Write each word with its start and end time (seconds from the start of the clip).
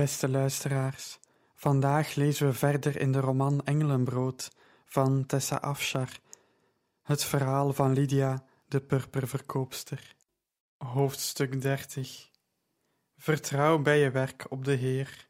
Beste 0.00 0.28
luisteraars, 0.28 1.18
vandaag 1.54 2.14
lezen 2.14 2.46
we 2.46 2.52
verder 2.52 3.00
in 3.00 3.12
de 3.12 3.20
roman 3.20 3.64
Engelenbrood 3.64 4.50
van 4.84 5.26
Tessa 5.26 5.56
Afshar, 5.56 6.08
het 7.02 7.24
verhaal 7.24 7.72
van 7.72 7.92
Lydia, 7.92 8.44
de 8.68 8.80
purperverkoopster. 8.80 10.14
Hoofdstuk 10.78 11.60
30 11.60 12.30
Vertrouw 13.16 13.78
bij 13.78 13.98
je 13.98 14.10
werk 14.10 14.46
op 14.48 14.64
de 14.64 14.72
Heer, 14.72 15.28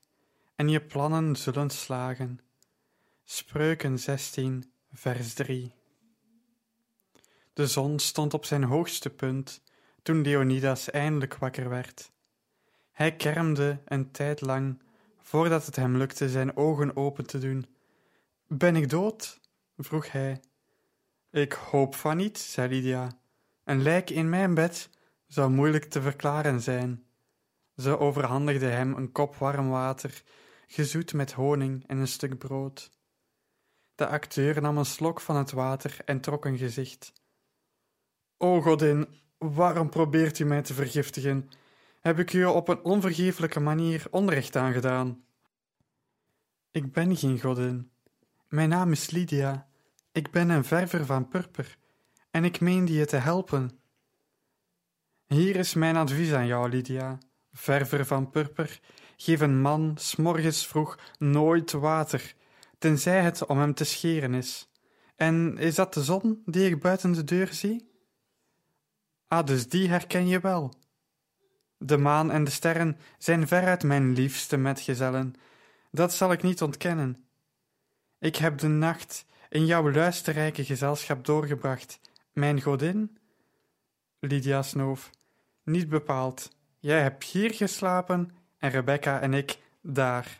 en 0.56 0.69
je 0.69 0.80
plannen 0.80 1.37
zullen 1.37 1.71
slagen. 1.71 2.41
Spreuken 3.24 3.98
16, 3.98 4.73
vers 4.93 5.34
3 5.34 5.74
De 7.52 7.66
zon 7.66 7.98
stond 7.98 8.34
op 8.34 8.45
zijn 8.45 8.65
hoogste 8.65 9.10
punt 9.10 9.62
toen 10.02 10.23
Leonidas 10.23 10.90
eindelijk 10.90 11.34
wakker 11.34 11.68
werd. 11.68 12.10
Hij 13.01 13.16
kermde 13.16 13.80
een 13.84 14.10
tijd 14.10 14.40
lang 14.40 14.82
voordat 15.18 15.66
het 15.66 15.76
hem 15.76 15.96
lukte 15.96 16.29
zijn 16.29 16.56
ogen 16.56 16.96
open 16.96 17.26
te 17.26 17.38
doen. 17.38 17.66
Ben 18.46 18.76
ik 18.76 18.88
dood? 18.88 19.40
vroeg 19.76 20.12
hij. 20.12 20.40
Ik 21.30 21.52
hoop 21.52 21.95
van 21.95 22.16
niet, 22.16 22.38
zei 22.38 22.68
Lydia. 22.68 23.10
Een 23.65 23.82
lijk 23.82 24.10
in 24.10 24.28
mijn 24.28 24.54
bed 24.54 24.90
zou 25.26 25.51
moeilijk 25.51 25.84
te 25.84 26.02
verklaren 26.02 26.60
zijn. 26.60 27.04
Ze 27.76 27.98
overhandigde 27.98 28.66
hem 28.66 28.95
een 28.95 29.12
kop 29.12 29.37
warm 29.37 29.68
water, 29.68 30.23
gezoet 30.66 31.12
met 31.12 31.32
honing 31.32 31.84
en 31.87 31.98
een 31.98 32.09
stuk 32.09 32.38
brood. 32.38 32.90
De 33.95 34.06
acteur 34.06 34.60
nam 34.62 34.78
een 34.78 34.84
slok 34.84 35.21
van 35.21 35.37
het 35.37 35.51
water 35.51 35.96
en 36.04 36.21
trok 36.21 36.45
een 36.45 36.59
gezicht. 36.59 37.12
O 38.37 38.60
godin, 38.60 39.09
waarom 39.38 39.88
probeert 39.88 40.38
u 40.38 40.45
mij 40.45 40.62
te 40.62 40.74
vergiftigen? 40.74 41.51
Heb 42.01 42.18
ik 42.18 42.32
u 42.32 42.45
op 42.45 42.68
een 42.68 42.84
onvergeeflijke 42.84 43.60
manier 43.60 44.06
onrecht 44.10 44.56
aangedaan? 44.56 45.24
Ik 46.70 46.93
ben 46.93 47.16
geen 47.16 47.40
godin. 47.40 47.90
Mijn 48.48 48.68
naam 48.68 48.93
is 48.93 49.10
Lydia. 49.10 49.68
Ik 50.12 50.30
ben 50.30 50.48
een 50.48 50.65
verver 50.65 51.06
van 51.06 51.28
purper 51.28 51.76
en 52.30 52.45
ik 52.45 52.60
meende 52.60 52.93
je 52.93 53.06
te 53.06 53.16
helpen. 53.16 53.71
Hier 55.26 55.56
is 55.56 55.74
mijn 55.74 55.96
advies 55.96 56.32
aan 56.32 56.46
jou, 56.46 56.68
Lydia. 56.68 57.18
Verver 57.52 58.06
van 58.06 58.30
purper, 58.30 58.80
geef 59.16 59.40
een 59.40 59.60
man 59.60 59.93
s'morgens 59.96 60.66
vroeg 60.66 60.98
nooit 61.18 61.73
water, 61.73 62.34
tenzij 62.78 63.23
het 63.23 63.46
om 63.46 63.59
hem 63.59 63.74
te 63.74 63.84
scheren 63.84 64.34
is. 64.34 64.69
En 65.16 65.59
is 65.59 65.75
dat 65.75 65.94
de 65.94 66.03
zon 66.03 66.43
die 66.47 66.71
ik 66.71 66.81
buiten 66.81 67.12
de 67.12 67.25
deur 67.25 67.53
zie? 67.53 67.88
Ah, 69.28 69.47
dus 69.47 69.69
die 69.69 69.88
herken 69.88 70.28
je 70.28 70.41
wel. 70.41 70.80
De 71.83 71.97
maan 71.97 72.31
en 72.31 72.45
de 72.45 72.50
sterren 72.50 72.99
zijn 73.19 73.49
veruit 73.49 73.83
mijn 73.83 74.13
liefste 74.13 74.57
metgezellen, 74.57 75.35
dat 75.91 76.15
zal 76.15 76.33
ik 76.33 76.43
niet 76.43 76.63
ontkennen. 76.63 77.25
Ik 78.19 78.37
heb 78.37 78.59
de 78.59 78.69
nacht 78.69 79.27
in 79.49 79.67
jouw 79.67 79.91
luisterrijke 79.91 80.65
gezelschap 80.65 81.25
doorgebracht, 81.25 82.01
mijn 82.33 82.61
godin? 82.61 83.19
Lydia 84.19 84.63
snoof. 84.63 85.11
Niet 85.65 85.89
bepaald. 85.89 86.51
Jij 86.79 87.03
hebt 87.03 87.25
hier 87.25 87.55
geslapen 87.55 88.31
en 88.59 88.71
Rebecca 88.71 89.21
en 89.21 89.35
ik 89.35 89.59
daar. 89.81 90.39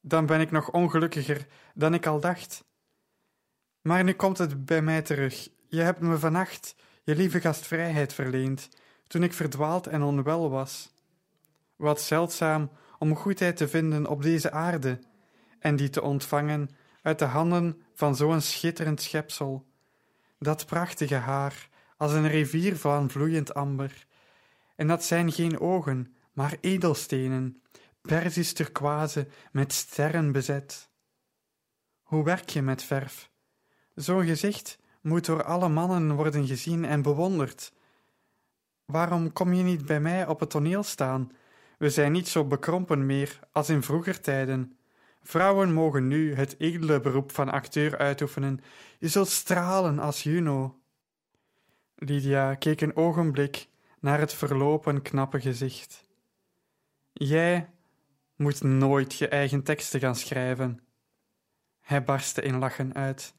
Dan 0.00 0.26
ben 0.26 0.40
ik 0.40 0.50
nog 0.50 0.70
ongelukkiger 0.70 1.46
dan 1.74 1.94
ik 1.94 2.06
al 2.06 2.20
dacht. 2.20 2.64
Maar 3.80 4.04
nu 4.04 4.12
komt 4.12 4.38
het 4.38 4.64
bij 4.64 4.82
mij 4.82 5.02
terug. 5.02 5.48
Je 5.68 5.80
hebt 5.80 6.00
me 6.00 6.18
vannacht 6.18 6.74
je 7.04 7.14
lieve 7.14 7.40
gastvrijheid 7.40 8.12
verleend 8.12 8.68
toen 9.08 9.22
ik 9.22 9.32
verdwaald 9.32 9.86
en 9.86 10.02
onwel 10.02 10.50
was. 10.50 10.92
Wat 11.76 12.00
zeldzaam 12.00 12.70
om 12.98 13.16
goedheid 13.16 13.56
te 13.56 13.68
vinden 13.68 14.06
op 14.06 14.22
deze 14.22 14.50
aarde 14.50 14.98
en 15.58 15.76
die 15.76 15.90
te 15.90 16.02
ontvangen 16.02 16.68
uit 17.02 17.18
de 17.18 17.24
handen 17.24 17.82
van 17.94 18.16
zo'n 18.16 18.40
schitterend 18.40 19.02
schepsel. 19.02 19.66
Dat 20.38 20.66
prachtige 20.66 21.14
haar, 21.14 21.68
als 21.96 22.12
een 22.12 22.28
rivier 22.28 22.76
van 22.76 23.10
vloeiend 23.10 23.54
amber. 23.54 24.06
En 24.76 24.86
dat 24.86 25.04
zijn 25.04 25.32
geen 25.32 25.60
ogen, 25.60 26.14
maar 26.32 26.56
edelstenen, 26.60 27.62
persisch 28.02 28.52
turquoise 28.52 29.26
met 29.52 29.72
sterren 29.72 30.32
bezet. 30.32 30.88
Hoe 32.02 32.24
werk 32.24 32.48
je 32.48 32.62
met 32.62 32.82
verf? 32.82 33.30
Zo'n 33.94 34.24
gezicht 34.24 34.78
moet 35.00 35.24
door 35.24 35.44
alle 35.44 35.68
mannen 35.68 36.14
worden 36.14 36.46
gezien 36.46 36.84
en 36.84 37.02
bewonderd. 37.02 37.72
Waarom 38.92 39.32
kom 39.32 39.52
je 39.52 39.62
niet 39.62 39.86
bij 39.86 40.00
mij 40.00 40.26
op 40.26 40.40
het 40.40 40.50
toneel 40.50 40.82
staan? 40.82 41.32
We 41.78 41.90
zijn 41.90 42.12
niet 42.12 42.28
zo 42.28 42.44
bekrompen 42.44 43.06
meer 43.06 43.38
als 43.52 43.68
in 43.68 43.82
vroeger 43.82 44.20
tijden. 44.20 44.78
Vrouwen 45.22 45.72
mogen 45.72 46.08
nu 46.08 46.34
het 46.34 46.54
edele 46.58 47.00
beroep 47.00 47.32
van 47.32 47.50
acteur 47.50 47.98
uitoefenen. 47.98 48.60
Je 48.98 49.08
zult 49.08 49.28
stralen 49.28 49.98
als 49.98 50.22
Juno. 50.22 50.78
Lydia 51.94 52.54
keek 52.54 52.80
een 52.80 52.96
ogenblik 52.96 53.68
naar 54.00 54.18
het 54.18 54.34
verlopen 54.34 55.02
knappe 55.02 55.40
gezicht. 55.40 56.08
Jij 57.12 57.70
moet 58.36 58.62
nooit 58.62 59.14
je 59.14 59.28
eigen 59.28 59.62
teksten 59.62 60.00
gaan 60.00 60.16
schrijven. 60.16 60.80
Hij 61.80 62.04
barstte 62.04 62.42
in 62.42 62.58
lachen 62.58 62.94
uit. 62.94 63.34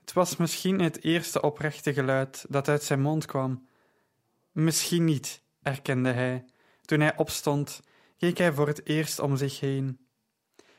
Het 0.00 0.12
was 0.12 0.36
misschien 0.36 0.80
het 0.80 1.02
eerste 1.02 1.40
oprechte 1.40 1.92
geluid 1.92 2.46
dat 2.48 2.68
uit 2.68 2.82
zijn 2.82 3.00
mond 3.00 3.26
kwam. 3.26 3.66
Misschien 4.56 5.04
niet, 5.04 5.42
erkende 5.62 6.12
hij. 6.12 6.44
Toen 6.80 7.00
hij 7.00 7.16
opstond, 7.16 7.80
keek 8.16 8.38
hij 8.38 8.52
voor 8.52 8.66
het 8.66 8.86
eerst 8.86 9.18
om 9.18 9.36
zich 9.36 9.60
heen. 9.60 10.06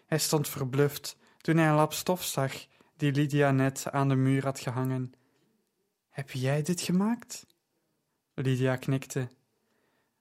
Hij 0.05 0.17
stond 0.17 0.49
verbluft 0.49 1.17
toen 1.37 1.57
hij 1.57 1.67
een 1.67 1.75
lap 1.75 1.93
stof 1.93 2.23
zag 2.23 2.65
die 2.95 3.11
Lydia 3.11 3.51
net 3.51 3.91
aan 3.91 4.09
de 4.09 4.15
muur 4.15 4.43
had 4.43 4.59
gehangen. 4.59 5.13
Heb 6.09 6.31
jij 6.31 6.61
dit 6.61 6.81
gemaakt? 6.81 7.45
Lydia 8.33 8.75
knikte. 8.75 9.29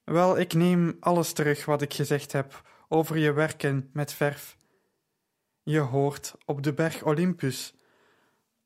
Wel, 0.05 0.39
ik 0.39 0.55
neem 0.55 0.97
alles 1.01 1.33
terug 1.33 1.65
wat 1.65 1.83
ik 1.83 1.95
gezegd 1.95 2.33
heb 2.33 2.69
over 2.89 3.19
je 3.19 3.33
werken 3.33 3.91
met 3.93 4.13
verf. 4.13 4.59
Je 5.63 5.79
hoort 5.79 6.35
op 6.45 6.63
de 6.63 6.75
berg 6.75 7.03
Olympus. 7.03 7.75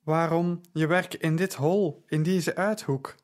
Waarom 0.00 0.60
je 0.72 0.86
werk 0.86 1.14
in 1.14 1.36
dit 1.36 1.54
hol, 1.54 2.04
in 2.06 2.22
deze 2.22 2.56
uithoek? 2.56 3.14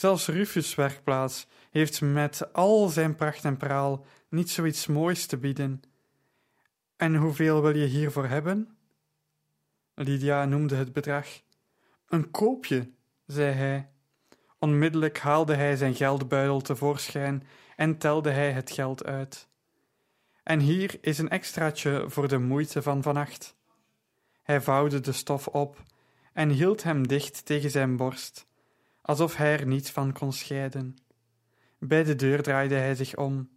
Zelfs 0.00 0.26
Rufus' 0.26 0.74
werkplaats 0.74 1.46
heeft 1.70 2.00
met 2.00 2.52
al 2.52 2.88
zijn 2.88 3.14
pracht 3.14 3.44
en 3.44 3.56
praal 3.56 4.04
niet 4.28 4.50
zoiets 4.50 4.86
moois 4.86 5.26
te 5.26 5.36
bieden. 5.36 5.82
En 6.96 7.16
hoeveel 7.16 7.62
wil 7.62 7.76
je 7.76 7.86
hiervoor 7.86 8.26
hebben? 8.26 8.76
Lydia 9.94 10.44
noemde 10.44 10.74
het 10.74 10.92
bedrag. 10.92 11.26
Een 12.08 12.30
koopje, 12.30 12.90
zei 13.26 13.52
hij. 13.52 13.90
Onmiddellijk 14.58 15.18
haalde 15.18 15.54
hij 15.54 15.76
zijn 15.76 15.94
geldbuidel 15.94 16.60
tevoorschijn 16.60 17.46
en 17.76 17.98
telde 17.98 18.30
hij 18.30 18.52
het 18.52 18.70
geld 18.70 19.04
uit. 19.04 19.48
En 20.42 20.60
hier 20.60 20.98
is 21.00 21.18
een 21.18 21.30
extraatje 21.30 22.04
voor 22.06 22.28
de 22.28 22.38
moeite 22.38 22.82
van 22.82 23.02
vannacht. 23.02 23.56
Hij 24.42 24.60
vouwde 24.60 25.00
de 25.00 25.12
stof 25.12 25.46
op 25.46 25.82
en 26.32 26.48
hield 26.48 26.82
hem 26.82 27.08
dicht 27.08 27.44
tegen 27.44 27.70
zijn 27.70 27.96
borst, 27.96 28.48
alsof 29.02 29.36
hij 29.36 29.58
er 29.58 29.66
niet 29.66 29.90
van 29.90 30.12
kon 30.12 30.32
scheiden. 30.32 30.96
Bij 31.78 32.04
de 32.04 32.16
deur 32.16 32.42
draaide 32.42 32.74
hij 32.74 32.94
zich 32.94 33.16
om. 33.16 33.48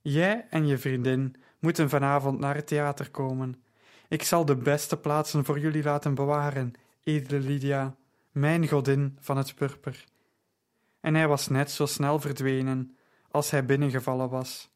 Jij 0.00 0.46
en 0.50 0.66
je 0.66 0.78
vriendin 0.78 1.34
moeten 1.58 1.88
vanavond 1.88 2.38
naar 2.38 2.54
het 2.54 2.66
theater 2.66 3.10
komen. 3.10 3.62
Ik 4.08 4.22
zal 4.22 4.44
de 4.44 4.56
beste 4.56 4.96
plaatsen 4.96 5.44
voor 5.44 5.58
jullie 5.58 5.82
laten 5.82 6.14
bewaren, 6.14 6.72
edele 7.02 7.40
Lydia, 7.40 7.96
mijn 8.30 8.68
godin 8.68 9.16
van 9.20 9.36
het 9.36 9.54
purper. 9.54 10.04
En 11.00 11.14
hij 11.14 11.28
was 11.28 11.48
net 11.48 11.70
zo 11.70 11.86
snel 11.86 12.20
verdwenen 12.20 12.96
als 13.30 13.50
hij 13.50 13.64
binnengevallen 13.64 14.28
was, 14.28 14.70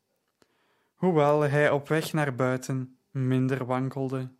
hoewel 0.94 1.40
hij 1.40 1.70
op 1.70 1.88
weg 1.88 2.12
naar 2.12 2.34
buiten 2.34 2.96
minder 3.10 3.64
wankelde. 3.64 4.30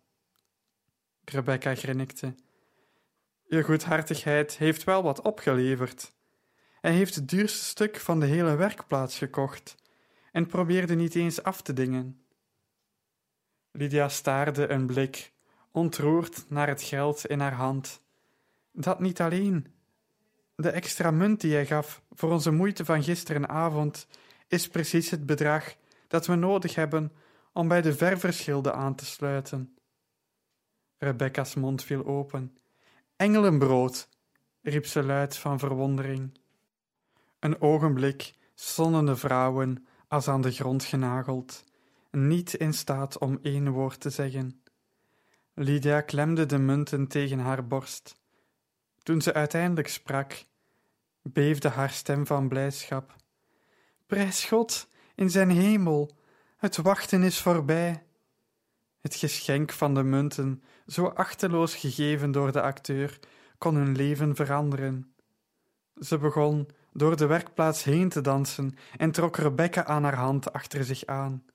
Rebecca 1.25 1.75
grinnikte. 1.75 2.35
Je 3.53 3.63
goedhartigheid 3.63 4.57
heeft 4.57 4.83
wel 4.83 5.03
wat 5.03 5.21
opgeleverd. 5.21 6.13
Hij 6.81 6.91
heeft 6.91 7.15
het 7.15 7.29
duurste 7.29 7.63
stuk 7.63 7.97
van 7.97 8.19
de 8.19 8.25
hele 8.25 8.55
werkplaats 8.55 9.17
gekocht 9.17 9.75
en 10.31 10.47
probeerde 10.47 10.95
niet 10.95 11.15
eens 11.15 11.43
af 11.43 11.61
te 11.61 11.73
dingen. 11.73 12.23
Lydia 13.71 14.09
staarde 14.09 14.69
een 14.69 14.85
blik, 14.85 15.33
ontroerd 15.71 16.45
naar 16.49 16.67
het 16.67 16.81
geld 16.81 17.25
in 17.25 17.39
haar 17.39 17.53
hand. 17.53 18.01
Dat 18.71 18.99
niet 18.99 19.21
alleen. 19.21 19.73
De 20.55 20.69
extra 20.69 21.11
munt 21.11 21.41
die 21.41 21.53
hij 21.53 21.65
gaf 21.65 22.01
voor 22.11 22.31
onze 22.31 22.51
moeite 22.51 22.85
van 22.85 23.03
gisterenavond 23.03 24.07
is 24.47 24.67
precies 24.67 25.09
het 25.09 25.25
bedrag 25.25 25.75
dat 26.07 26.27
we 26.27 26.35
nodig 26.35 26.75
hebben 26.75 27.11
om 27.51 27.67
bij 27.67 27.81
de 27.81 27.93
ververschilde 27.93 28.71
aan 28.71 28.95
te 28.95 29.05
sluiten. 29.05 29.77
Rebecca's 30.97 31.55
mond 31.55 31.83
viel 31.83 32.05
open. 32.05 32.57
Engelenbrood, 33.23 34.09
riep 34.61 34.85
ze 34.85 35.03
luid 35.03 35.37
van 35.37 35.59
verwondering. 35.59 36.39
Een 37.39 37.61
ogenblik 37.61 38.33
stonden 38.55 39.05
de 39.05 39.15
vrouwen 39.15 39.87
als 40.07 40.27
aan 40.27 40.41
de 40.41 40.51
grond 40.51 40.83
genageld, 40.83 41.63
niet 42.11 42.53
in 42.53 42.73
staat 42.73 43.17
om 43.17 43.39
één 43.41 43.71
woord 43.71 43.99
te 43.99 44.09
zeggen. 44.09 44.61
Lydia 45.53 46.01
klemde 46.01 46.45
de 46.45 46.57
munten 46.57 47.07
tegen 47.07 47.39
haar 47.39 47.67
borst. 47.67 48.15
Toen 49.03 49.21
ze 49.21 49.33
uiteindelijk 49.33 49.87
sprak, 49.87 50.45
beefde 51.21 51.69
haar 51.69 51.91
stem 51.91 52.25
van 52.25 52.47
blijdschap. 52.47 53.15
Prijs 54.05 54.45
God 54.45 54.87
in 55.15 55.29
zijn 55.29 55.49
hemel, 55.49 56.15
het 56.57 56.77
wachten 56.77 57.23
is 57.23 57.41
voorbij. 57.41 58.03
Het 59.03 59.15
geschenk 59.15 59.71
van 59.71 59.93
de 59.93 60.03
munten, 60.03 60.63
zo 60.87 61.05
achteloos 61.05 61.75
gegeven 61.75 62.31
door 62.31 62.51
de 62.51 62.61
acteur, 62.61 63.19
kon 63.57 63.75
hun 63.75 63.95
leven 63.95 64.35
veranderen. 64.35 65.13
Ze 65.99 66.17
begon 66.17 66.69
door 66.93 67.17
de 67.17 67.25
werkplaats 67.25 67.83
heen 67.83 68.09
te 68.09 68.21
dansen 68.21 68.75
en 68.97 69.11
trok 69.11 69.37
Rebecca 69.37 69.85
aan 69.85 70.03
haar 70.03 70.15
hand 70.15 70.53
achter 70.53 70.83
zich 70.83 71.05
aan. 71.05 71.45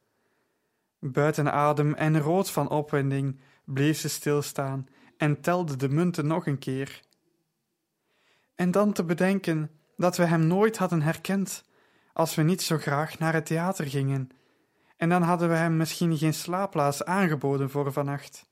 Buiten 0.99 1.53
adem 1.53 1.95
en 1.95 2.21
rood 2.21 2.51
van 2.51 2.69
opwinding 2.69 3.41
bleef 3.65 3.99
ze 3.99 4.09
stilstaan 4.09 4.89
en 5.17 5.41
telde 5.41 5.77
de 5.77 5.89
munten 5.89 6.27
nog 6.27 6.47
een 6.47 6.59
keer. 6.59 7.01
En 8.55 8.71
dan 8.71 8.93
te 8.93 9.05
bedenken 9.05 9.71
dat 9.97 10.17
we 10.17 10.25
hem 10.25 10.47
nooit 10.47 10.79
hadden 10.79 11.03
herkend, 11.03 11.65
als 12.13 12.35
we 12.35 12.43
niet 12.43 12.63
zo 12.63 12.77
graag 12.77 13.19
naar 13.19 13.33
het 13.35 13.47
theater 13.47 13.87
gingen, 13.87 14.31
en 14.99 15.09
dan 15.09 15.23
hadden 15.23 15.49
we 15.49 15.55
hem 15.55 15.77
misschien 15.77 16.19
geen 16.19 16.35
slaapplaats 16.35 17.05
aangeboden 17.05 17.71
voor 17.71 17.93
vannacht. 17.93 18.49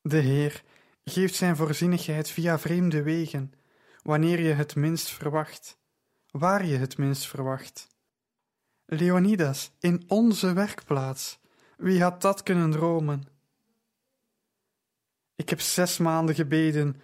De 0.00 0.16
Heer 0.16 0.62
geeft 1.04 1.34
zijn 1.34 1.56
voorzienigheid 1.56 2.30
via 2.30 2.58
vreemde 2.58 3.02
wegen, 3.02 3.52
wanneer 4.02 4.40
je 4.40 4.52
het 4.52 4.76
minst 4.76 5.10
verwacht, 5.10 5.78
waar 6.30 6.66
je 6.66 6.76
het 6.76 6.98
minst 6.98 7.26
verwacht. 7.26 7.86
Leonidas 8.86 9.72
in 9.78 10.04
onze 10.06 10.52
werkplaats, 10.52 11.38
wie 11.76 12.02
had 12.02 12.22
dat 12.22 12.42
kunnen 12.42 12.70
dromen? 12.70 13.24
Ik 15.34 15.48
heb 15.48 15.60
zes 15.60 15.98
maanden 15.98 16.34
gebeden. 16.34 17.00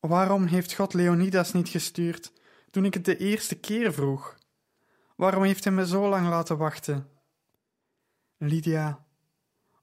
Waarom 0.00 0.44
heeft 0.44 0.74
God 0.74 0.94
Leonidas 0.94 1.52
niet 1.52 1.68
gestuurd 1.68 2.32
toen 2.70 2.84
ik 2.84 2.94
het 2.94 3.04
de 3.04 3.16
eerste 3.16 3.54
keer 3.54 3.92
vroeg? 3.92 4.36
Waarom 5.16 5.42
heeft 5.42 5.64
hij 5.64 5.72
me 5.72 5.86
zo 5.86 6.08
lang 6.08 6.28
laten 6.28 6.56
wachten? 6.56 7.08
Lydia, 8.36 9.04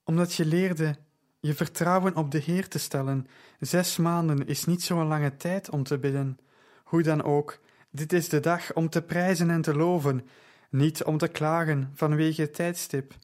omdat 0.04 0.34
je 0.34 0.44
leerde 0.44 0.96
je 1.40 1.54
vertrouwen 1.54 2.16
op 2.16 2.30
de 2.30 2.38
Heer 2.38 2.68
te 2.68 2.78
stellen. 2.78 3.26
Zes 3.60 3.96
maanden 3.96 4.46
is 4.46 4.64
niet 4.64 4.82
zo'n 4.82 5.06
lange 5.06 5.36
tijd 5.36 5.70
om 5.70 5.82
te 5.82 5.98
bidden. 5.98 6.38
Hoe 6.84 7.02
dan 7.02 7.22
ook, 7.22 7.60
dit 7.90 8.12
is 8.12 8.28
de 8.28 8.40
dag 8.40 8.72
om 8.72 8.88
te 8.88 9.02
prijzen 9.02 9.50
en 9.50 9.62
te 9.62 9.76
loven, 9.76 10.26
niet 10.70 11.04
om 11.04 11.18
te 11.18 11.28
klagen 11.28 11.90
vanwege 11.94 12.42
het 12.42 12.54
tijdstip. 12.54 13.14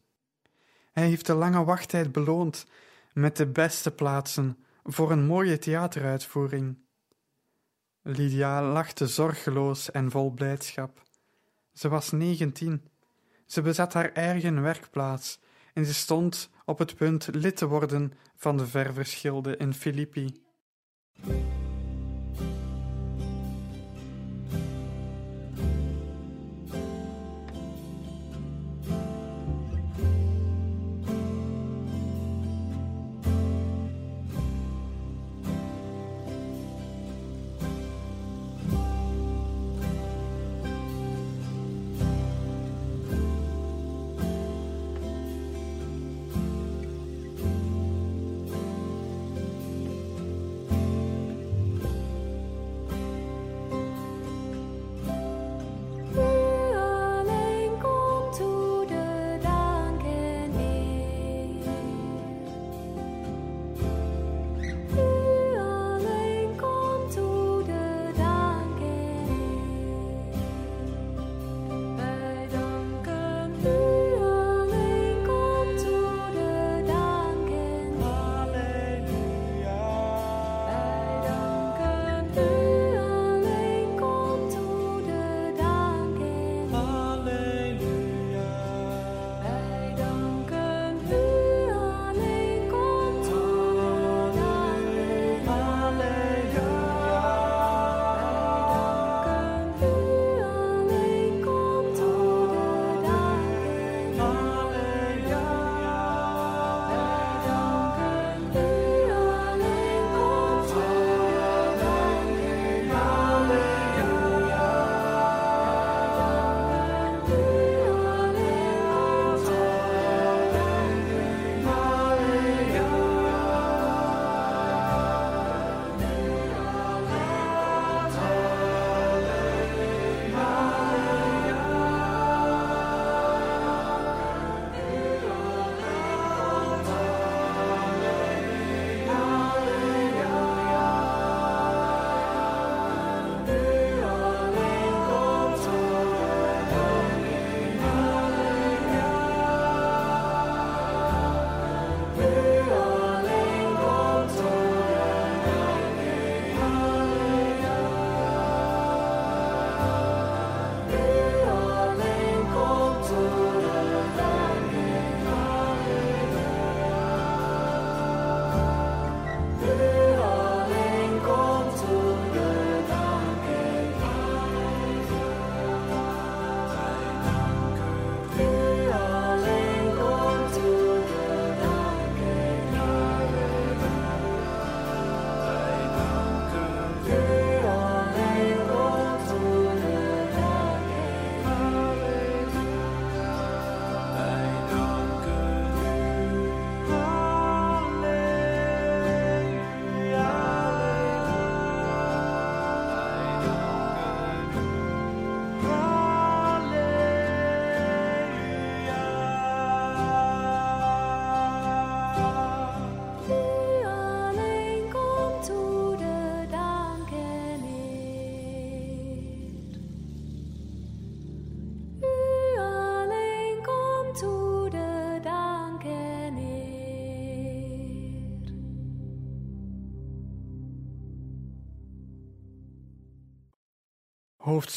Hij 0.93 1.07
heeft 1.07 1.27
de 1.27 1.35
lange 1.35 1.65
wachttijd 1.65 2.13
beloond 2.13 2.67
met 3.13 3.37
de 3.37 3.47
beste 3.47 3.91
plaatsen 3.91 4.65
voor 4.83 5.11
een 5.11 5.25
mooie 5.27 5.59
theateruitvoering. 5.59 6.79
Lydia 8.03 8.63
lachte 8.73 9.07
zorgeloos 9.07 9.91
en 9.91 10.11
vol 10.11 10.31
blijdschap. 10.31 11.09
Ze 11.73 11.89
was 11.89 12.11
negentien. 12.11 12.83
Ze 13.47 13.63
bezat 13.63 13.93
haar 13.93 14.13
eigen 14.13 14.63
werkplaats 14.63 15.39
en 15.75 15.87
ze 15.87 15.95
stond 15.95 16.51
op 16.65 16.79
het 16.79 16.95
punt 16.95 17.29
lid 17.33 17.57
te 17.57 17.67
worden 17.67 18.13
van 18.37 18.57
de 18.57 18.67
ververschilde 18.67 19.57
in 19.57 19.75
Filippi. 19.75 20.43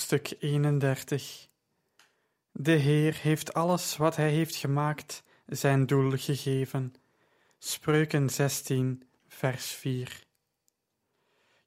Hoofdstuk 0.04 0.42
31 0.42 1.48
De 2.52 2.72
Heer 2.72 3.20
heeft 3.22 3.54
alles 3.54 3.98
wat 3.98 4.16
Hij 4.16 4.30
heeft 4.30 4.56
gemaakt 4.56 5.24
zijn 5.46 5.86
doel 5.86 6.12
gegeven. 6.18 6.94
Spreuken 7.58 8.30
16, 8.30 9.04
vers 9.28 9.66
4 9.72 10.24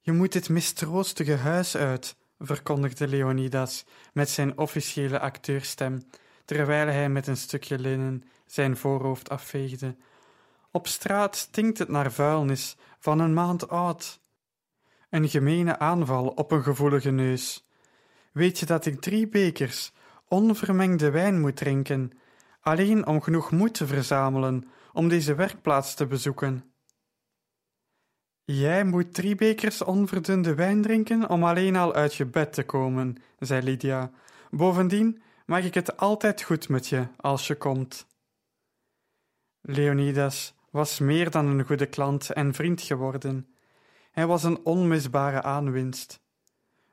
Je 0.01 0.11
moet 0.11 0.31
dit 0.31 0.49
mistroostige 0.49 1.35
huis 1.35 1.75
uit, 1.75 2.15
verkondigde 2.39 3.07
Leonidas 3.07 3.85
met 4.13 4.29
zijn 4.29 4.57
officiële 4.57 5.19
acteurstem, 5.19 6.09
terwijl 6.45 6.87
hij 6.87 7.09
met 7.09 7.27
een 7.27 7.37
stukje 7.37 7.79
linnen 7.79 8.23
zijn 8.45 8.77
voorhoofd 8.77 9.29
afveegde. 9.29 9.95
Op 10.71 10.87
straat 10.87 11.35
stinkt 11.35 11.77
het 11.77 11.89
naar 11.89 12.11
vuilnis 12.11 12.75
van 12.99 13.19
een 13.19 13.33
maand 13.33 13.69
oud. 13.69 14.19
Een 15.09 15.29
gemene 15.29 15.79
aanval 15.79 16.27
op 16.27 16.51
een 16.51 16.63
gevoelige 16.63 17.11
neus. 17.11 17.65
Weet 18.37 18.59
je 18.59 18.65
dat 18.65 18.85
ik 18.85 19.01
drie 19.01 19.27
bekers 19.27 19.91
onvermengde 20.27 21.11
wijn 21.11 21.39
moet 21.39 21.55
drinken, 21.55 22.11
alleen 22.61 23.07
om 23.07 23.21
genoeg 23.21 23.51
moed 23.51 23.73
te 23.73 23.87
verzamelen 23.87 24.67
om 24.93 25.07
deze 25.07 25.35
werkplaats 25.35 25.93
te 25.93 26.07
bezoeken? 26.07 26.73
Jij 28.43 28.83
moet 28.83 29.13
drie 29.13 29.35
bekers 29.35 29.81
onverdunde 29.83 30.55
wijn 30.55 30.81
drinken 30.81 31.29
om 31.29 31.43
alleen 31.43 31.75
al 31.75 31.93
uit 31.93 32.15
je 32.15 32.25
bed 32.25 32.53
te 32.53 32.63
komen, 32.63 33.15
zei 33.39 33.61
Lydia. 33.61 34.11
Bovendien 34.49 35.21
maak 35.45 35.63
ik 35.63 35.73
het 35.73 35.97
altijd 35.97 36.41
goed 36.41 36.69
met 36.69 36.87
je 36.87 37.07
als 37.15 37.47
je 37.47 37.55
komt. 37.55 38.07
Leonidas 39.61 40.53
was 40.71 40.99
meer 40.99 41.31
dan 41.31 41.45
een 41.45 41.65
goede 41.65 41.85
klant 41.85 42.29
en 42.29 42.53
vriend 42.53 42.81
geworden. 42.81 43.47
Hij 44.11 44.27
was 44.27 44.43
een 44.43 44.65
onmisbare 44.65 45.43
aanwinst. 45.43 46.25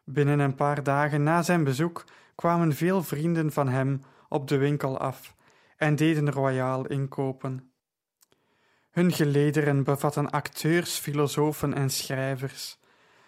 Binnen 0.05 0.39
een 0.39 0.55
paar 0.55 0.83
dagen 0.83 1.23
na 1.23 1.43
zijn 1.43 1.65
bezoek 1.65 2.05
kwamen 2.35 2.73
veel 2.75 3.03
vrienden 3.03 3.53
van 3.53 3.69
hem 3.69 4.03
op 4.29 4.49
de 4.49 4.57
winkel 4.57 4.99
af 4.99 5.35
en 5.77 5.97
deden 5.97 6.31
royaal 6.31 6.87
inkopen. 6.87 7.73
Hun 8.91 9.13
gelederen 9.13 9.85
bevatten 9.85 10.31
acteurs, 10.31 10.99
filosofen 10.99 11.75
en 11.75 11.91
schrijvers, 11.91 12.79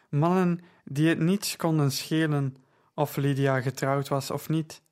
mannen 0.09 0.61
die 0.85 1.09
het 1.09 1.18
niets 1.18 1.56
konden 1.56 1.92
schelen 1.92 2.56
of 2.95 3.16
Lydia 3.16 3.61
getrouwd 3.61 4.09
was 4.09 4.30
of 4.30 4.49
niet. 4.49 4.83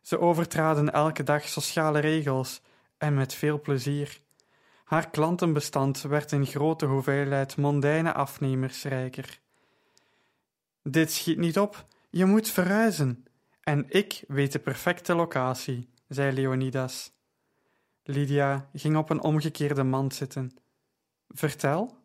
Ze 0.00 0.20
overtraden 0.20 0.92
elke 0.92 1.22
dag 1.22 1.48
sociale 1.48 1.98
regels 1.98 2.62
en 2.98 3.14
met 3.14 3.34
veel 3.34 3.60
plezier. 3.60 4.20
Haar 4.84 5.10
klantenbestand 5.10 6.02
werd 6.02 6.32
in 6.32 6.46
grote 6.46 6.86
hoeveelheid 6.86 7.56
mondaine 7.56 8.12
afnemers 8.12 8.84
rijker. 8.84 9.40
Dit 10.82 11.12
schiet 11.12 11.38
niet 11.38 11.58
op, 11.58 11.86
je 12.10 12.24
moet 12.24 12.48
verhuizen. 12.48 13.24
En 13.60 13.84
ik 13.88 14.24
weet 14.28 14.52
de 14.52 14.58
perfecte 14.58 15.14
locatie, 15.14 15.88
zei 16.08 16.32
Leonidas. 16.32 17.12
Lydia 18.02 18.68
ging 18.72 18.96
op 18.96 19.10
een 19.10 19.22
omgekeerde 19.22 19.82
mand 19.82 20.14
zitten. 20.14 20.56
Vertel. 21.28 21.98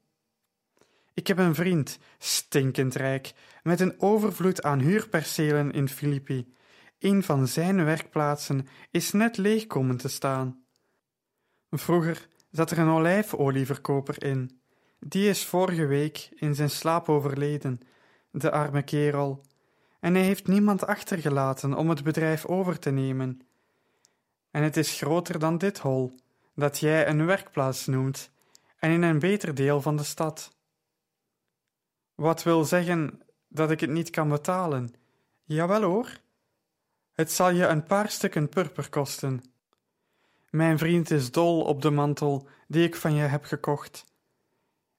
Ik 1.13 1.27
heb 1.27 1.37
een 1.37 1.55
vriend, 1.55 1.99
stinkend 2.17 2.95
rijk, 2.95 3.33
met 3.63 3.79
een 3.79 4.01
overvloed 4.01 4.63
aan 4.63 4.79
huurpercelen 4.79 5.71
in 5.71 5.89
Filippi. 5.89 6.53
Een 6.99 7.23
van 7.23 7.47
zijn 7.47 7.85
werkplaatsen 7.85 8.67
is 8.91 9.11
net 9.11 9.37
leeg 9.37 9.67
komen 9.67 9.97
te 9.97 10.07
staan. 10.07 10.63
Vroeger 11.69 12.27
zat 12.51 12.71
er 12.71 12.77
een 12.77 12.89
olijfolieverkoper 12.89 14.23
in. 14.23 14.59
Die 14.99 15.29
is 15.29 15.45
vorige 15.45 15.85
week 15.85 16.29
in 16.35 16.55
zijn 16.55 16.69
slaap 16.69 17.09
overleden, 17.09 17.79
de 18.35 18.51
arme 18.51 18.83
kerel. 18.83 19.41
En 19.99 20.13
hij 20.13 20.23
heeft 20.23 20.47
niemand 20.47 20.85
achtergelaten 20.85 21.73
om 21.73 21.89
het 21.89 22.03
bedrijf 22.03 22.45
over 22.45 22.79
te 22.79 22.91
nemen. 22.91 23.41
En 24.51 24.63
het 24.63 24.77
is 24.77 24.97
groter 24.97 25.39
dan 25.39 25.57
dit 25.57 25.79
hol, 25.79 26.15
dat 26.55 26.79
jij 26.79 27.07
een 27.07 27.25
werkplaats 27.25 27.85
noemt, 27.85 28.31
en 28.79 28.91
in 28.91 29.01
een 29.01 29.19
beter 29.19 29.55
deel 29.55 29.81
van 29.81 29.95
de 29.95 30.03
stad. 30.03 30.57
Wat 32.15 32.43
wil 32.43 32.65
zeggen 32.65 33.21
dat 33.47 33.71
ik 33.71 33.79
het 33.79 33.89
niet 33.89 34.09
kan 34.09 34.29
betalen? 34.29 34.93
Jawel 35.43 35.81
hoor. 35.81 36.19
Het 37.13 37.31
zal 37.31 37.49
je 37.49 37.65
een 37.65 37.83
paar 37.83 38.09
stukken 38.09 38.49
purper 38.49 38.89
kosten. 38.89 39.43
Mijn 40.49 40.77
vriend 40.77 41.11
is 41.11 41.31
dol 41.31 41.61
op 41.61 41.81
de 41.81 41.89
mantel 41.89 42.47
die 42.67 42.83
ik 42.83 42.95
van 42.95 43.13
je 43.13 43.21
heb 43.21 43.43
gekocht. 43.43 44.05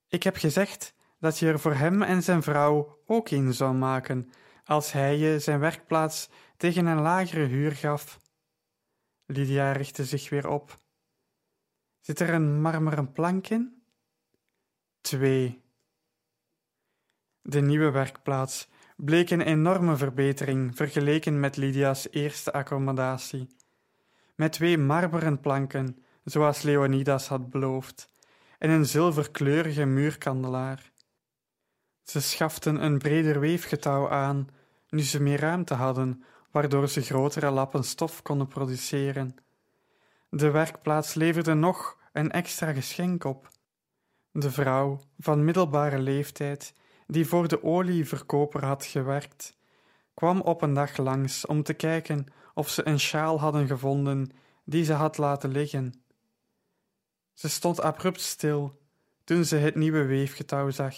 Ik 0.09 0.23
heb 0.23 0.37
gezegd 0.37 0.95
dat 1.19 1.39
je 1.39 1.47
er 1.47 1.61
voor 1.61 1.75
hem 1.75 2.03
en 2.03 2.23
zijn 2.23 2.43
vrouw 2.43 2.99
ook 3.07 3.31
een 3.31 3.55
zou 3.55 3.75
maken, 3.75 4.31
als 4.65 4.93
hij 4.93 5.17
je 5.17 5.39
zijn 5.39 5.61
werkplaats 5.61 6.29
tegen 6.57 6.87
een 6.87 7.01
lagere 7.01 7.45
huur 7.45 7.73
gaf. 7.73 8.21
Lydia 9.27 9.73
richtte 9.73 10.05
zich 10.05 10.29
weer 10.29 10.49
op. 10.49 10.77
Zit 12.01 12.21
er 12.21 12.35
een 12.35 12.61
marmeren 12.61 13.13
plank 13.13 13.49
in? 13.49 13.83
Twee. 15.01 15.63
De 17.43 17.61
nieuwe 17.61 17.91
werkplaats 17.91 18.69
bleek 18.97 19.31
een 19.31 19.41
enorme 19.41 19.97
verbetering 19.97 20.77
vergeleken 20.77 21.41
met 21.41 21.57
Lydia's 21.57 22.09
eerste 22.11 22.53
accommodatie 22.53 23.57
met 24.37 24.53
twee 24.53 24.79
marmeren 24.79 25.41
planken, 25.41 26.05
zoals 26.25 26.63
Leonidas 26.63 27.29
had 27.29 27.51
beloofd, 27.51 28.09
en 28.59 28.71
een 28.71 28.87
zilverkleurige 28.87 29.85
muurkandelaar. 29.85 30.93
Ze 32.07 32.21
schaften 32.21 32.85
een 32.85 32.99
breder 32.99 33.41
weefgetouw 33.41 34.09
aan, 34.09 34.49
nu 34.89 35.03
ze 35.03 35.23
meer 35.23 35.41
ruimte 35.41 35.75
hadden, 35.75 36.25
waardoor 36.51 36.89
ze 36.89 37.01
grotere 37.01 37.51
lappen 37.51 37.85
stof 37.85 38.23
konden 38.23 38.47
produceren. 38.47 39.37
De 40.31 40.51
werkplaats 40.51 41.15
leverde 41.15 41.55
nog 41.55 41.99
een 42.13 42.31
extra 42.31 42.73
geschenk 42.73 43.25
op. 43.25 43.49
De 44.31 44.51
vrouw 44.51 45.01
van 45.19 45.45
middelbare 45.45 45.99
leeftijd, 45.99 46.75
die 47.07 47.27
voor 47.27 47.49
de 47.49 47.63
olieverkoper 47.63 48.65
had 48.65 48.85
gewerkt, 48.85 49.57
kwam 50.15 50.41
op 50.41 50.63
een 50.63 50.75
dag 50.75 50.97
langs 50.97 51.47
om 51.47 51.63
te 51.63 51.75
kijken 51.75 52.27
of 52.55 52.69
ze 52.69 52.87
een 52.87 53.01
sjaal 53.01 53.41
hadden 53.41 53.67
gevonden 53.67 54.31
die 54.65 54.85
ze 54.85 54.93
had 54.93 55.19
laten 55.19 55.51
liggen. 55.51 56.03
Ze 57.35 57.49
stond 57.49 57.81
abrupt 57.81 58.21
stil 58.21 58.79
toen 59.25 59.45
ze 59.45 59.57
het 59.57 59.75
nieuwe 59.75 60.05
weefgetouw 60.05 60.71
zag. 60.71 60.95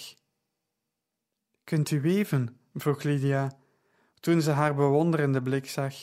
Kunt 1.69 1.91
u 1.91 2.01
weven? 2.01 2.61
vroeg 2.75 3.03
Lydia, 3.03 3.59
toen 4.21 4.43
ze 4.43 4.51
haar 4.51 4.75
bewonderende 4.75 5.43
blik 5.43 5.69
zag. 5.69 5.95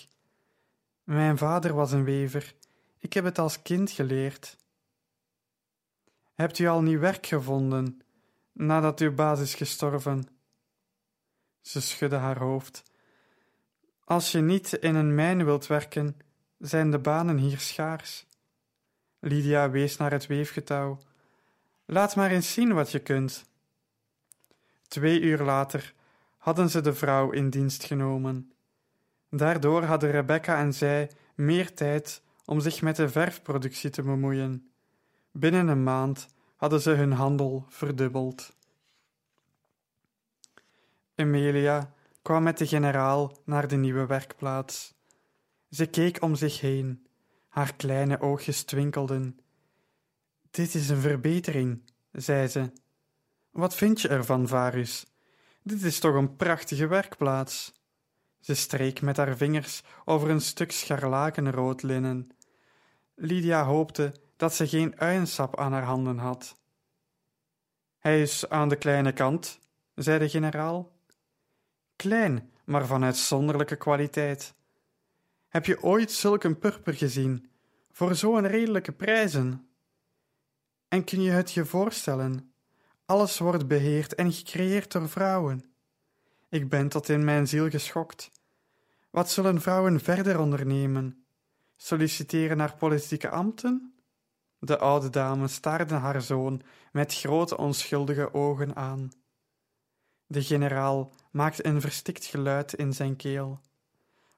Mijn 1.03 1.37
vader 1.37 1.73
was 1.73 1.91
een 1.91 2.03
wever. 2.03 2.55
Ik 2.99 3.13
heb 3.13 3.23
het 3.23 3.39
als 3.39 3.61
kind 3.61 3.91
geleerd. 3.91 4.57
Hebt 6.33 6.59
u 6.59 6.67
al 6.67 6.81
nieuw 6.81 6.99
werk 6.99 7.25
gevonden 7.25 8.01
nadat 8.51 8.99
uw 8.99 9.13
baas 9.13 9.39
is 9.39 9.55
gestorven? 9.55 10.27
Ze 11.61 11.81
schudde 11.81 12.15
haar 12.15 12.39
hoofd. 12.39 12.83
Als 14.03 14.31
je 14.31 14.39
niet 14.39 14.73
in 14.73 14.95
een 14.95 15.15
mijn 15.15 15.45
wilt 15.45 15.67
werken, 15.67 16.17
zijn 16.57 16.91
de 16.91 16.99
banen 16.99 17.37
hier 17.37 17.59
schaars. 17.59 18.27
Lydia 19.19 19.69
wees 19.69 19.97
naar 19.97 20.11
het 20.11 20.27
weefgetouw. 20.27 20.99
Laat 21.85 22.15
maar 22.15 22.31
eens 22.31 22.53
zien 22.53 22.73
wat 22.73 22.91
je 22.91 22.99
kunt. 22.99 23.53
Twee 24.87 25.21
uur 25.21 25.41
later 25.41 25.93
hadden 26.37 26.69
ze 26.69 26.81
de 26.81 26.93
vrouw 26.93 27.31
in 27.31 27.49
dienst 27.49 27.83
genomen. 27.83 28.51
Daardoor 29.29 29.83
hadden 29.83 30.11
Rebecca 30.11 30.57
en 30.57 30.73
zij 30.73 31.11
meer 31.35 31.73
tijd 31.73 32.21
om 32.45 32.59
zich 32.59 32.81
met 32.81 32.95
de 32.95 33.09
verfproductie 33.09 33.89
te 33.89 34.01
bemoeien. 34.01 34.69
Binnen 35.31 35.67
een 35.67 35.83
maand 35.83 36.27
hadden 36.55 36.81
ze 36.81 36.89
hun 36.89 37.11
handel 37.11 37.65
verdubbeld. 37.69 38.55
Emilia 41.15 41.93
kwam 42.21 42.43
met 42.43 42.57
de 42.57 42.67
generaal 42.67 43.37
naar 43.43 43.67
de 43.67 43.75
nieuwe 43.75 44.05
werkplaats. 44.05 44.93
Ze 45.69 45.85
keek 45.85 46.21
om 46.21 46.35
zich 46.35 46.61
heen. 46.61 47.07
Haar 47.47 47.75
kleine 47.75 48.19
oogjes 48.19 48.63
twinkelden. 48.63 49.39
Dit 50.51 50.75
is 50.75 50.89
een 50.89 51.01
verbetering, 51.01 51.81
zei 52.11 52.47
ze. 52.47 52.71
Wat 53.55 53.75
vind 53.75 54.01
je 54.01 54.07
ervan, 54.07 54.47
Varus? 54.47 55.05
Dit 55.61 55.83
is 55.83 55.99
toch 55.99 56.15
een 56.15 56.35
prachtige 56.35 56.87
werkplaats. 56.87 57.73
Ze 58.39 58.53
streek 58.53 59.01
met 59.01 59.17
haar 59.17 59.37
vingers 59.37 59.83
over 60.05 60.29
een 60.29 60.41
stuk 60.41 60.71
scharlakenrood 60.71 61.81
linnen. 61.83 62.29
Lydia 63.13 63.63
hoopte 63.63 64.13
dat 64.35 64.53
ze 64.53 64.67
geen 64.67 64.99
uiensap 64.99 65.59
aan 65.59 65.71
haar 65.71 65.83
handen 65.83 66.17
had. 66.17 66.59
Hij 67.97 68.21
is 68.21 68.49
aan 68.49 68.69
de 68.69 68.75
kleine 68.75 69.11
kant, 69.11 69.59
zei 69.93 70.19
de 70.19 70.29
generaal. 70.29 70.91
Klein, 71.95 72.51
maar 72.65 72.85
van 72.85 73.03
uitzonderlijke 73.03 73.75
kwaliteit. 73.75 74.53
Heb 75.47 75.65
je 75.65 75.83
ooit 75.83 76.11
zulke 76.11 76.55
purper 76.55 76.93
gezien, 76.93 77.49
voor 77.91 78.15
zo'n 78.15 78.47
redelijke 78.47 78.91
prijzen? 78.91 79.69
En 80.87 81.03
kun 81.03 81.21
je 81.21 81.31
het 81.31 81.51
je 81.51 81.65
voorstellen? 81.65 82.54
Alles 83.05 83.39
wordt 83.39 83.67
beheerd 83.67 84.15
en 84.15 84.31
gecreëerd 84.31 84.91
door 84.91 85.09
vrouwen. 85.09 85.65
Ik 86.49 86.69
ben 86.69 86.89
tot 86.89 87.09
in 87.09 87.23
mijn 87.23 87.47
ziel 87.47 87.69
geschokt. 87.69 88.31
Wat 89.09 89.29
zullen 89.29 89.61
vrouwen 89.61 89.99
verder 89.99 90.39
ondernemen? 90.39 91.25
Solliciteren 91.75 92.57
naar 92.57 92.75
politieke 92.75 93.29
ambten? 93.29 93.95
De 94.59 94.77
oude 94.77 95.09
dame 95.09 95.47
staarde 95.47 95.93
haar 95.93 96.21
zoon 96.21 96.61
met 96.91 97.13
grote 97.13 97.57
onschuldige 97.57 98.33
ogen 98.33 98.75
aan. 98.75 99.11
De 100.25 100.43
generaal 100.43 101.13
maakte 101.31 101.65
een 101.65 101.81
verstikt 101.81 102.25
geluid 102.25 102.73
in 102.73 102.93
zijn 102.93 103.15
keel. 103.15 103.59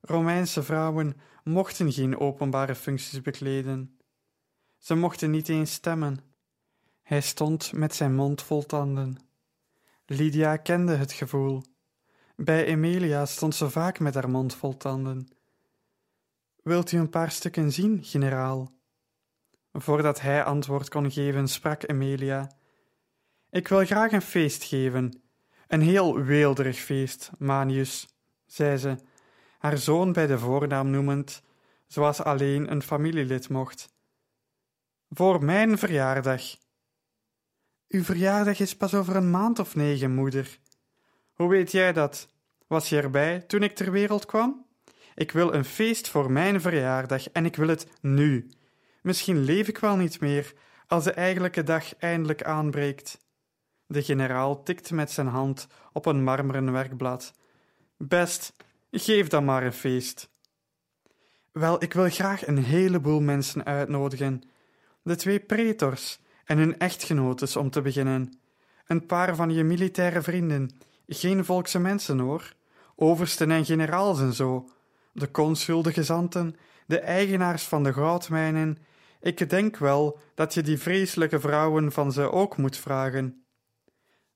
Romeinse 0.01 0.63
vrouwen 0.63 1.17
mochten 1.43 1.91
geen 1.91 2.19
openbare 2.19 2.75
functies 2.75 3.21
bekleden. 3.21 3.99
Ze 4.77 4.95
mochten 4.95 5.31
niet 5.31 5.49
eens 5.49 5.73
stemmen. 5.73 6.19
Hij 7.07 7.21
stond 7.21 7.71
met 7.73 7.95
zijn 7.95 8.15
mond 8.15 8.41
vol 8.41 8.65
tanden. 8.65 9.17
Lydia 10.05 10.57
kende 10.57 10.95
het 10.95 11.11
gevoel. 11.11 11.63
Bij 12.35 12.65
Emilia 12.65 13.25
stond 13.25 13.55
ze 13.55 13.69
vaak 13.69 13.99
met 13.99 14.13
haar 14.13 14.29
mond 14.29 14.55
vol 14.55 14.77
tanden. 14.77 15.27
Wilt 16.63 16.91
u 16.91 16.97
een 16.97 17.09
paar 17.09 17.31
stukken 17.31 17.71
zien, 17.71 18.03
generaal? 18.03 18.71
Voordat 19.73 20.21
hij 20.21 20.43
antwoord 20.43 20.89
kon 20.89 21.11
geven, 21.11 21.47
sprak 21.47 21.83
Emilia. 21.87 22.51
Ik 23.49 23.67
wil 23.67 23.85
graag 23.85 24.11
een 24.11 24.21
feest 24.21 24.63
geven. 24.63 25.21
Een 25.67 25.81
heel 25.81 26.21
weelderig 26.21 26.77
feest, 26.77 27.31
Manius, 27.37 28.07
zei 28.45 28.77
ze, 28.77 28.95
haar 29.57 29.77
zoon 29.77 30.13
bij 30.13 30.27
de 30.27 30.39
voornaam 30.39 30.89
noemend, 30.89 31.43
zoals 31.85 32.23
alleen 32.23 32.71
een 32.71 32.81
familielid 32.81 33.49
mocht. 33.49 33.93
Voor 35.09 35.43
mijn 35.43 35.77
verjaardag. 35.77 36.65
Uw 37.89 38.03
verjaardag 38.03 38.59
is 38.59 38.75
pas 38.75 38.93
over 38.93 39.15
een 39.15 39.31
maand 39.31 39.59
of 39.59 39.75
negen, 39.75 40.13
moeder. 40.13 40.59
Hoe 41.33 41.49
weet 41.49 41.71
jij 41.71 41.93
dat? 41.93 42.27
Was 42.67 42.89
je 42.89 43.01
erbij 43.01 43.39
toen 43.39 43.63
ik 43.63 43.75
ter 43.75 43.91
wereld 43.91 44.25
kwam? 44.25 44.65
Ik 45.15 45.31
wil 45.31 45.53
een 45.53 45.65
feest 45.65 46.09
voor 46.09 46.31
mijn 46.31 46.61
verjaardag 46.61 47.29
en 47.29 47.45
ik 47.45 47.55
wil 47.55 47.67
het 47.67 47.87
nu. 48.01 48.49
Misschien 49.01 49.43
leef 49.43 49.67
ik 49.67 49.77
wel 49.77 49.95
niet 49.95 50.19
meer 50.19 50.53
als 50.87 51.03
de 51.03 51.11
eigenlijke 51.11 51.63
dag 51.63 51.95
eindelijk 51.95 52.43
aanbreekt. 52.43 53.17
De 53.85 54.03
generaal 54.03 54.63
tikte 54.63 54.93
met 54.93 55.11
zijn 55.11 55.27
hand 55.27 55.67
op 55.93 56.05
een 56.05 56.23
marmeren 56.23 56.71
werkblad. 56.71 57.33
Best, 57.97 58.53
geef 58.91 59.27
dan 59.27 59.45
maar 59.45 59.63
een 59.63 59.73
feest. 59.73 60.29
Wel, 61.51 61.83
ik 61.83 61.93
wil 61.93 62.09
graag 62.09 62.47
een 62.47 62.63
heleboel 62.63 63.21
mensen 63.21 63.65
uitnodigen. 63.65 64.41
De 65.01 65.15
twee 65.15 65.39
pretors 65.39 66.19
en 66.47 66.57
hun 66.57 66.77
echtgenotes 66.77 67.55
om 67.55 67.69
te 67.69 67.81
beginnen. 67.81 68.39
Een 68.85 69.05
paar 69.05 69.35
van 69.35 69.53
je 69.53 69.63
militaire 69.63 70.21
vrienden. 70.21 70.69
Geen 71.07 71.45
volkse 71.45 71.79
mensen 71.79 72.19
hoor. 72.19 72.53
Oversten 72.95 73.51
en 73.51 73.65
generaals 73.65 74.19
en 74.19 74.33
zo. 74.33 74.69
De 75.11 75.31
consul, 75.31 75.81
de 75.81 75.93
gezanten, 75.93 76.55
de 76.85 76.99
eigenaars 76.99 77.63
van 77.63 77.83
de 77.83 77.93
goudmijnen. 77.93 78.77
Ik 79.21 79.49
denk 79.49 79.77
wel 79.77 80.19
dat 80.35 80.53
je 80.53 80.61
die 80.61 80.77
vreselijke 80.77 81.39
vrouwen 81.39 81.91
van 81.91 82.11
ze 82.11 82.31
ook 82.31 82.57
moet 82.57 82.77
vragen. 82.77 83.45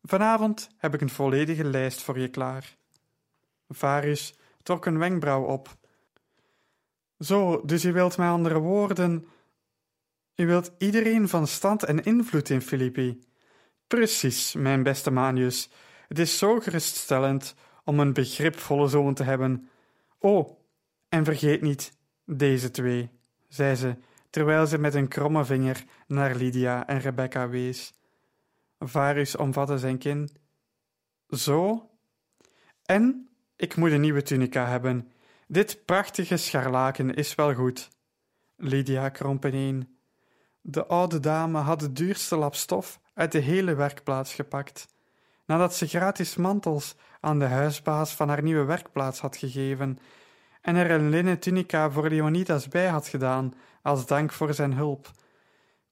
Vanavond 0.04 0.70
heb 0.78 0.94
ik 0.94 1.02
een 1.02 1.10
volledige 1.10 1.64
lijst 1.64 2.02
voor 2.02 2.20
je 2.20 2.28
klaar. 2.28 2.78
Varus 3.70 4.36
trok 4.64 4.86
een 4.86 4.98
wenkbrauw 4.98 5.44
op. 5.44 5.78
Zo, 7.20 7.62
dus 7.66 7.82
je 7.82 7.92
wilt 7.92 8.18
met 8.18 8.28
andere 8.28 8.60
woorden. 8.60 9.26
Je 10.34 10.46
wilt 10.46 10.72
iedereen 10.78 11.30
van 11.30 11.48
stand 11.48 11.84
en 11.84 12.04
invloed 12.04 12.50
in 12.50 12.62
Filippi. 12.62 13.20
Precies, 13.88 14.54
mijn 14.54 14.84
beste 14.84 15.12
Manius. 15.12 15.70
Het 16.08 16.20
is 16.20 16.38
zo 16.38 16.60
geruststellend 16.60 17.56
om 17.84 18.00
een 18.00 18.14
begripvolle 18.14 18.88
zoon 18.88 19.14
te 19.14 19.24
hebben. 19.24 19.70
Oh, 20.20 20.60
en 21.10 21.26
vergeet 21.26 21.62
niet 21.62 21.98
deze 22.26 22.72
twee, 22.72 23.10
zei 23.48 23.76
ze, 23.76 23.96
terwijl 24.30 24.68
ze 24.68 24.78
met 24.78 24.94
een 24.94 25.08
kromme 25.08 25.46
vinger 25.46 25.84
naar 26.08 26.36
Lydia 26.36 26.88
en 26.88 27.00
Rebecca 27.00 27.50
wees. 27.50 27.94
Varus 28.80 29.36
omvatte 29.36 29.78
zijn 29.78 29.98
kin. 29.98 30.30
Zo? 31.28 31.90
En 32.86 33.30
ik 33.56 33.76
moet 33.76 33.92
een 33.92 34.02
nieuwe 34.02 34.22
tunica 34.22 34.68
hebben. 34.68 35.12
Dit 35.48 35.86
prachtige 35.86 36.38
scharlaken 36.38 37.14
is 37.14 37.36
wel 37.36 37.54
goed. 37.54 37.90
Lydia 38.56 39.10
kromp 39.10 39.46
ineen. 39.46 39.91
De 40.62 40.86
oude 40.86 41.20
dame 41.20 41.60
had 41.60 41.80
de 41.80 41.92
duurste 41.92 42.36
lap 42.36 42.56
stof 42.56 43.00
uit 43.14 43.32
de 43.32 43.40
hele 43.40 43.76
werkplaats 43.76 44.34
gepakt, 44.34 44.88
nadat 45.46 45.76
ze 45.76 45.88
gratis 45.88 46.36
mantels 46.36 46.96
aan 47.20 47.40
de 47.40 47.46
huisbaas 47.46 48.14
van 48.14 48.30
haar 48.30 48.44
nieuwe 48.44 48.64
werkplaats 48.64 49.20
had 49.20 49.38
gegeven 49.38 50.00
en 50.62 50.76
er 50.76 50.92
een 50.92 51.10
linnen 51.10 51.40
tunica 51.40 51.92
voor 51.92 52.10
Leonidas 52.10 52.68
bij 52.68 52.88
had 52.88 53.08
gedaan 53.08 53.54
als 53.82 54.06
dank 54.06 54.32
voor 54.32 54.54
zijn 54.54 54.74
hulp, 54.74 55.12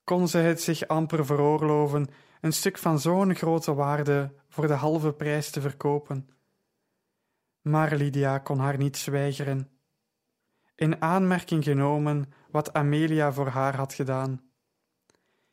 kon 0.04 0.28
ze 0.28 0.38
het 0.38 0.62
zich 0.62 0.88
amper 0.88 1.26
veroorloven 1.26 2.08
een 2.42 2.54
stuk 2.54 2.78
van 2.78 3.00
zo'n 3.00 3.36
grote 3.36 3.74
waarde 3.74 4.34
voor 4.50 4.68
de 4.68 4.74
halve 4.74 5.14
prijs 5.14 5.50
te 5.50 5.62
verkopen. 5.62 6.30
Maar 7.62 7.96
Lydia 7.96 8.38
kon 8.38 8.60
haar 8.60 8.78
niet 8.78 8.98
zwijgeren. 8.98 9.70
In 10.76 11.02
aanmerking 11.02 11.64
genomen 11.64 12.34
wat 12.52 12.74
Amelia 12.74 13.32
voor 13.34 13.48
haar 13.48 13.76
had 13.76 13.94
gedaan. 13.94 14.49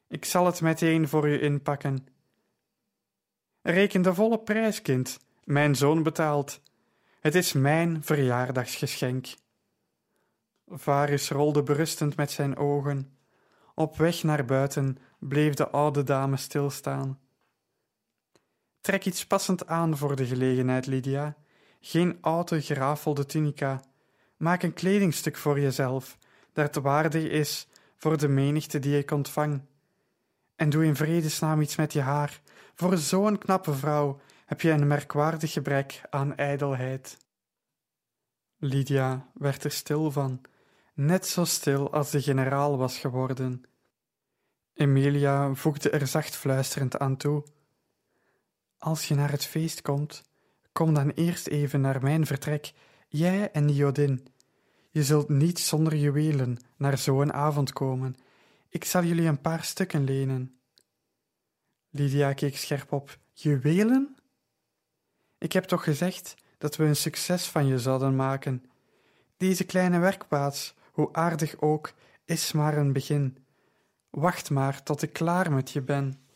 Ik 0.09 0.25
zal 0.25 0.47
het 0.47 0.61
meteen 0.61 1.09
voor 1.09 1.29
u 1.29 1.42
inpakken. 1.42 2.07
Reken 3.62 4.03
de 4.03 4.14
volle 4.14 4.38
prijs, 4.38 4.83
kind. 4.83 5.19
Mijn 5.45 5.75
zoon 5.75 6.03
betaalt. 6.03 6.61
Het 7.21 7.35
is 7.35 7.53
mijn 7.53 8.05
verjaardagsgeschenk. 8.05 9.27
Varus 10.66 11.31
rolde 11.31 11.62
berustend 11.62 12.16
met 12.16 12.31
zijn 12.31 12.57
ogen. 12.57 13.16
Op 13.75 13.97
weg 13.97 14.23
naar 14.23 14.45
buiten 14.45 14.99
bleef 15.19 15.55
de 15.55 15.69
oude 15.69 16.03
dame 16.03 16.37
stilstaan. 16.37 17.21
Trek 18.81 19.05
iets 19.05 19.27
passend 19.27 19.66
aan 19.66 19.97
voor 19.97 20.16
de 20.16 20.27
gelegenheid, 20.27 20.87
Lydia. 20.87 21.37
Geen 21.81 22.19
oude, 22.21 22.62
gerafelde 22.62 23.27
tunica. 23.27 23.81
Maak 24.37 24.62
een 24.62 24.73
kledingstuk 24.73 25.37
voor 25.37 25.61
jezelf, 25.61 26.19
dat 26.53 26.75
waardig 26.75 27.25
is 27.25 27.69
voor 27.97 28.19
de 28.19 28.29
menigte 28.29 28.79
die 28.79 28.99
ik 28.99 29.11
ontvang. 29.11 29.61
En 30.57 30.71
doe 30.71 30.85
in 30.85 30.97
vredesnaam 30.97 31.61
iets 31.61 31.77
met 31.77 31.92
je 31.92 32.01
haar. 32.01 32.40
Voor 32.75 32.97
zo'n 32.97 33.38
knappe 33.38 33.75
vrouw 33.75 34.21
heb 34.47 34.61
je 34.61 34.71
een 34.71 34.87
merkwaardig 34.87 35.53
gebrek 35.53 36.01
aan 36.11 36.37
ijdelheid. 36.37 37.16
Lydia 38.59 39.27
werd 39.35 39.64
er 39.64 39.71
stil 39.71 40.11
van, 40.11 40.40
net 40.95 41.27
zo 41.27 41.45
stil 41.45 41.92
als 41.92 42.11
de 42.11 42.23
generaal 42.23 42.79
was 42.79 42.99
geworden. 42.99 43.62
Emilia 44.75 45.55
voegde 45.55 45.90
er 45.90 46.07
zacht 46.07 46.37
fluisterend 46.37 46.99
aan 46.99 47.16
toe. 47.16 47.45
Als 48.79 49.09
je 49.09 49.14
naar 49.14 49.31
het 49.31 49.45
feest 49.45 49.83
komt, 49.83 50.23
kom 50.73 50.95
dan 50.95 51.11
eerst 51.11 51.47
even 51.47 51.81
naar 51.81 52.03
mijn 52.03 52.27
vertrek, 52.27 52.73
jij 53.09 53.51
en 53.51 53.66
die 53.66 53.77
Jodin. 53.77 54.27
Je 54.90 55.05
zult 55.05 55.29
niet 55.29 55.59
zonder 55.59 55.97
juwelen 55.97 56.59
naar 56.77 56.99
zo'n 56.99 57.33
avond 57.33 57.73
komen. 57.73 58.16
Ik 58.77 58.85
zal 58.85 59.05
jullie 59.05 59.29
een 59.29 59.41
paar 59.41 59.65
stukken 59.65 60.05
lenen. 60.05 60.61
Lydia 61.91 62.33
keek 62.33 62.57
scherp 62.57 62.93
op. 62.93 63.19
Juwelen? 63.33 64.17
Ik 65.39 65.53
heb 65.53 65.65
toch 65.65 65.85
gezegd 65.85 66.35
dat 66.59 66.77
we 66.77 66.85
een 66.85 66.97
succes 66.97 67.47
van 67.47 67.67
je 67.67 67.79
zouden 67.79 68.17
maken. 68.17 68.65
Deze 69.37 69.65
kleine 69.65 69.99
werkplaats, 69.99 70.75
hoe 70.93 71.12
aardig 71.12 71.61
ook, 71.61 71.93
is 72.25 72.53
maar 72.53 72.77
een 72.77 72.93
begin. 72.93 73.47
Wacht 74.11 74.51
maar 74.51 74.83
tot 74.83 75.03
ik 75.03 75.12
klaar 75.12 75.53
met 75.53 75.71
je 75.71 75.83
ben. 75.83 76.27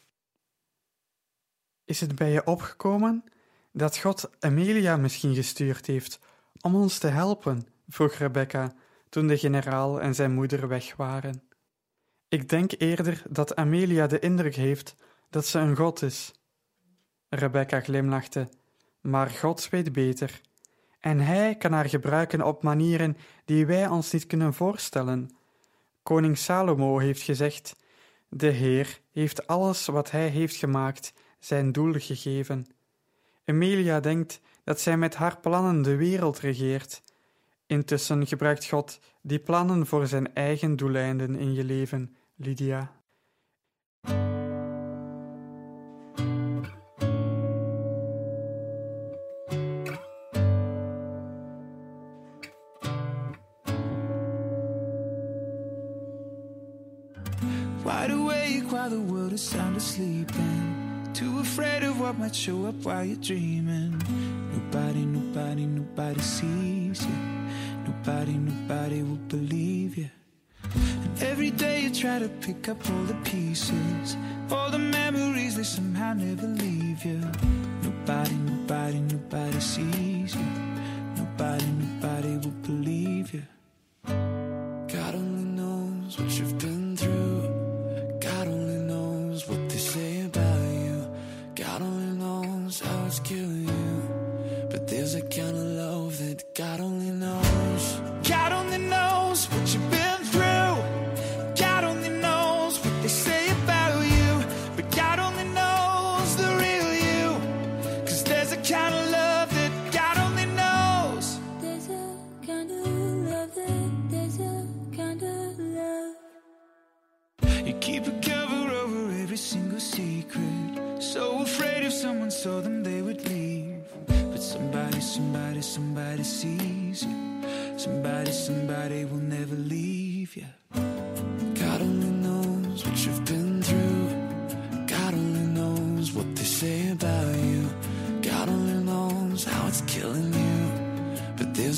Is 1.84 2.00
het 2.00 2.14
bij 2.14 2.30
je 2.30 2.46
opgekomen 2.46 3.24
dat 3.72 3.98
God 3.98 4.30
Amelia 4.38 4.96
misschien 4.96 5.34
gestuurd 5.34 5.86
heeft 5.86 6.18
om 6.60 6.74
ons 6.74 6.98
te 6.98 7.08
helpen? 7.08 7.66
vroeg 7.88 8.12
Rebecca 8.14 8.72
toen 9.08 9.26
de 9.26 9.38
generaal 9.38 10.00
en 10.00 10.14
zijn 10.14 10.32
moeder 10.32 10.68
weg 10.68 10.96
waren. 10.96 11.49
Ik 12.30 12.48
denk 12.48 12.72
eerder 12.78 13.22
dat 13.28 13.56
Amelia 13.56 14.06
de 14.06 14.18
indruk 14.18 14.54
heeft 14.54 14.94
dat 15.30 15.46
ze 15.46 15.58
een 15.58 15.76
god 15.76 16.02
is. 16.02 16.32
Rebecca 17.28 17.80
glimlachte, 17.80 18.48
maar 19.00 19.30
God 19.30 19.68
weet 19.70 19.92
beter. 19.92 20.40
En 21.00 21.20
hij 21.20 21.54
kan 21.56 21.72
haar 21.72 21.88
gebruiken 21.88 22.42
op 22.42 22.62
manieren 22.62 23.16
die 23.44 23.66
wij 23.66 23.86
ons 23.88 24.12
niet 24.12 24.26
kunnen 24.26 24.54
voorstellen. 24.54 25.30
Koning 26.02 26.38
Salomo 26.38 26.98
heeft 26.98 27.22
gezegd: 27.22 27.76
De 28.28 28.50
Heer 28.50 29.00
heeft 29.12 29.46
alles 29.46 29.86
wat 29.86 30.10
hij 30.10 30.28
heeft 30.28 30.56
gemaakt 30.56 31.12
zijn 31.38 31.72
doel 31.72 31.92
gegeven. 31.96 32.66
Emilia 33.44 34.00
denkt 34.00 34.40
dat 34.64 34.80
zij 34.80 34.96
met 34.96 35.14
haar 35.14 35.40
plannen 35.40 35.82
de 35.82 35.96
wereld 35.96 36.38
regeert. 36.38 37.02
Intussen 37.66 38.26
gebruikt 38.26 38.66
God 38.66 39.00
die 39.20 39.38
plannen 39.38 39.86
voor 39.86 40.06
zijn 40.06 40.34
eigen 40.34 40.76
doeleinden 40.76 41.36
in 41.36 41.54
je 41.54 41.64
leven, 41.64 42.14
Lydia. 42.42 42.88
Wide 57.84 58.10
awake 58.10 58.72
while 58.72 58.88
the 58.88 58.98
world 59.00 59.34
is 59.34 59.42
sound 59.42 59.76
asleep 59.76 60.30
and 60.34 61.14
too 61.14 61.40
afraid 61.40 61.82
of 61.82 62.00
what 62.00 62.18
might 62.18 62.34
show 62.34 62.64
up 62.64 62.76
while 62.76 63.04
you're 63.04 63.16
dreaming. 63.16 64.00
Nobody, 64.54 65.04
nobody, 65.04 65.66
nobody 65.66 66.20
sees 66.20 67.04
you. 67.04 67.14
Nobody, 67.86 68.32
nobody 68.32 69.02
will 69.02 69.16
believe 69.28 69.98
you. 69.98 70.10
Every 71.22 71.50
day 71.50 71.82
you 71.82 71.90
try 71.90 72.18
to 72.18 72.28
pick 72.40 72.68
up 72.68 72.78
all 72.90 73.04
the 73.04 73.14
pieces, 73.24 74.16
all 74.50 74.70
the 74.70 74.78
memories 74.78 75.56
they 75.56 75.62
somehow 75.64 76.14
never 76.14 76.46
leave 76.46 77.04
you. 77.04 77.20
Nobody, 77.82 78.34
nobody, 78.34 79.00
nobody 79.00 79.60
sees 79.60 80.34
you. 80.34 80.46
Nobody, 81.16 81.66
nobody 81.66 82.36
will 82.38 82.56
believe 82.62 83.34
you. 83.34 83.42
God 84.06 85.14
only 85.14 85.44
knows 85.44 86.18
what 86.18 86.38
you've 86.38 86.58
been 86.58 86.89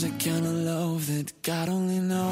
There's 0.02 0.14
a 0.14 0.30
kind 0.30 0.44
of 0.44 0.52
love 0.52 1.06
that 1.06 1.32
God 1.42 1.68
only 1.68 2.00
knows. 2.00 2.31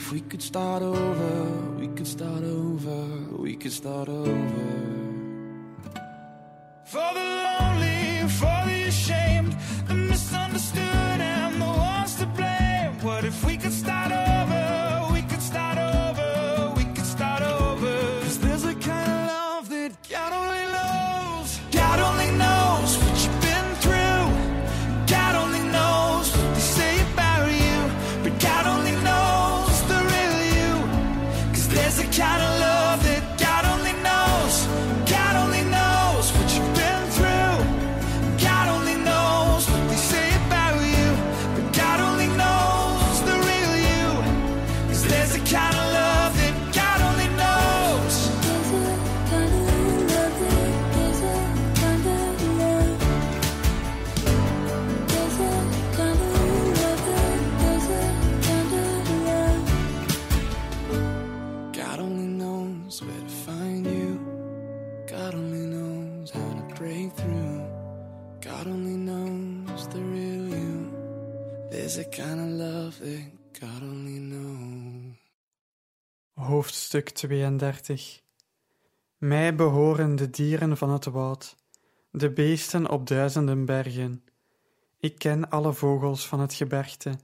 If 0.00 0.12
we 0.12 0.20
could 0.22 0.40
start 0.40 0.82
over? 0.82 1.32
We 1.78 1.88
could 1.88 2.06
start 2.06 2.42
over. 2.42 3.00
We 3.36 3.54
could 3.54 3.72
start 3.72 4.08
over. 4.08 4.38
For 6.84 7.08
the 7.16 7.29
Hoofdstuk 76.60 77.08
32 77.08 78.22
Mij 79.16 79.54
behoren 79.54 80.16
de 80.16 80.30
dieren 80.30 80.76
van 80.76 80.90
het 80.90 81.04
woud, 81.04 81.56
de 82.10 82.32
beesten 82.32 82.90
op 82.90 83.06
duizenden 83.06 83.64
bergen. 83.64 84.24
Ik 84.98 85.18
ken 85.18 85.48
alle 85.48 85.72
vogels 85.72 86.26
van 86.26 86.40
het 86.40 86.54
gebergte. 86.54 87.18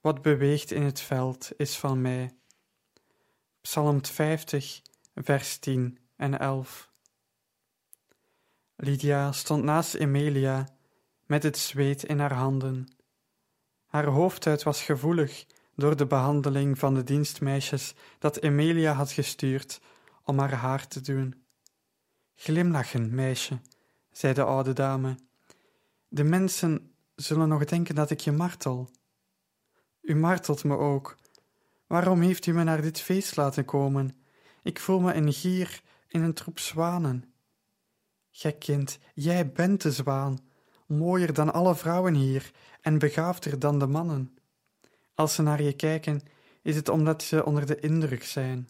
Wat 0.00 0.22
beweegt 0.22 0.70
in 0.70 0.82
het 0.82 1.00
veld 1.00 1.50
is 1.56 1.76
van 1.76 2.00
mij. 2.00 2.36
Psalm 3.60 4.04
50, 4.04 4.82
vers 5.14 5.58
10 5.58 5.98
en 6.16 6.38
11. 6.38 6.90
Lydia 8.76 9.32
stond 9.32 9.64
naast 9.64 9.94
Emilia 9.94 10.68
met 11.26 11.42
het 11.42 11.58
zweet 11.58 12.02
in 12.02 12.18
haar 12.18 12.34
handen. 12.34 12.88
Haar 13.86 14.06
hoofdhuid 14.06 14.62
was 14.62 14.82
gevoelig 14.82 15.46
door 15.76 15.96
de 15.96 16.06
behandeling 16.06 16.78
van 16.78 16.94
de 16.94 17.04
dienstmeisjes 17.04 17.94
dat 18.18 18.36
Emilia 18.36 18.92
had 18.92 19.12
gestuurd 19.12 19.80
om 20.24 20.38
haar 20.38 20.52
haar 20.52 20.88
te 20.88 21.00
doen. 21.00 21.44
Glimlachen, 22.34 23.14
meisje, 23.14 23.58
zei 24.12 24.34
de 24.34 24.42
oude 24.42 24.72
dame. 24.72 25.16
De 26.08 26.24
mensen 26.24 26.90
zullen 27.14 27.48
nog 27.48 27.64
denken 27.64 27.94
dat 27.94 28.10
ik 28.10 28.20
je 28.20 28.32
martel. 28.32 28.90
U 30.00 30.14
martelt 30.14 30.64
me 30.64 30.76
ook. 30.76 31.16
Waarom 31.86 32.20
heeft 32.20 32.46
u 32.46 32.52
me 32.52 32.64
naar 32.64 32.82
dit 32.82 33.00
feest 33.00 33.36
laten 33.36 33.64
komen? 33.64 34.14
Ik 34.62 34.80
voel 34.80 35.00
me 35.00 35.14
een 35.14 35.32
gier 35.32 35.82
in 36.08 36.22
een 36.22 36.34
troep 36.34 36.58
zwanen. 36.58 37.24
Gek 38.30 38.58
kind, 38.58 38.98
jij 39.14 39.52
bent 39.52 39.82
de 39.82 39.92
zwaan, 39.92 40.38
mooier 40.86 41.32
dan 41.32 41.52
alle 41.52 41.76
vrouwen 41.76 42.14
hier 42.14 42.50
en 42.80 42.98
begaafder 42.98 43.58
dan 43.58 43.78
de 43.78 43.86
mannen. 43.86 44.35
Als 45.16 45.34
ze 45.34 45.42
naar 45.42 45.62
je 45.62 45.72
kijken, 45.72 46.20
is 46.62 46.76
het 46.76 46.88
omdat 46.88 47.22
ze 47.22 47.44
onder 47.44 47.66
de 47.66 47.80
indruk 47.80 48.24
zijn. 48.24 48.68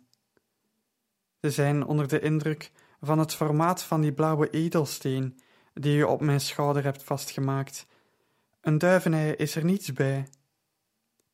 Ze 1.41 1.51
zijn 1.51 1.87
onder 1.87 2.09
de 2.09 2.21
indruk 2.21 2.71
van 3.01 3.19
het 3.19 3.35
formaat 3.35 3.83
van 3.83 4.01
die 4.01 4.13
blauwe 4.13 4.51
edelsteen 4.51 5.41
die 5.75 5.93
je 5.93 6.07
op 6.07 6.21
mijn 6.21 6.41
schouder 6.41 6.85
hebt 6.85 7.03
vastgemaakt. 7.03 7.87
Een 8.61 8.79
duivenei 8.79 9.33
is 9.33 9.55
er 9.55 9.65
niets 9.65 9.93
bij. 9.93 10.29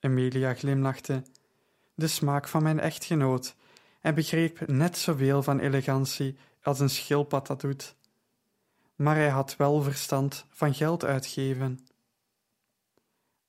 Emilia 0.00 0.54
glimlachte. 0.54 1.22
De 1.94 2.06
smaak 2.06 2.48
van 2.48 2.62
mijn 2.62 2.80
echtgenoot. 2.80 3.54
Hij 4.00 4.14
begreep 4.14 4.66
net 4.66 4.98
zoveel 4.98 5.42
van 5.42 5.58
elegantie 5.58 6.36
als 6.62 6.80
een 6.80 6.90
schildpad 6.90 7.46
dat 7.46 7.60
doet. 7.60 7.94
Maar 8.96 9.16
hij 9.16 9.28
had 9.28 9.56
wel 9.56 9.82
verstand 9.82 10.46
van 10.50 10.74
geld 10.74 11.04
uitgeven. 11.04 11.86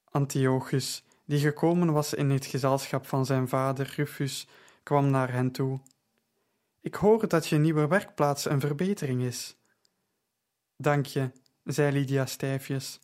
Antiochus, 0.03 1.03
die 1.33 1.41
gekomen 1.41 1.93
was 1.93 2.13
in 2.13 2.29
het 2.29 2.45
gezelschap 2.45 3.07
van 3.07 3.25
zijn 3.25 3.47
vader 3.47 3.93
Rufus, 3.95 4.47
kwam 4.83 5.09
naar 5.09 5.31
hen 5.31 5.51
toe. 5.51 5.79
Ik 6.81 6.95
hoor 6.95 7.27
dat 7.27 7.47
je 7.47 7.57
nieuwe 7.57 7.87
werkplaats 7.87 8.45
een 8.45 8.59
verbetering 8.59 9.21
is. 9.21 9.57
Dank 10.77 11.05
je, 11.05 11.31
zei 11.63 11.91
Lydia 11.91 12.25
stijfjes. 12.25 12.99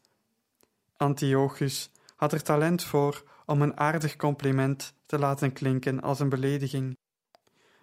Antiochus 0.98 1.92
had 2.15 2.34
er 2.34 2.44
talent 2.44 2.84
voor 2.84 3.24
om 3.46 3.62
een 3.62 3.80
aardig 3.80 4.15
compliment 4.15 4.94
te 5.06 5.20
laten 5.20 5.54
klinken 5.54 6.02
als 6.02 6.20
een 6.20 6.30
belediging. 6.30 6.98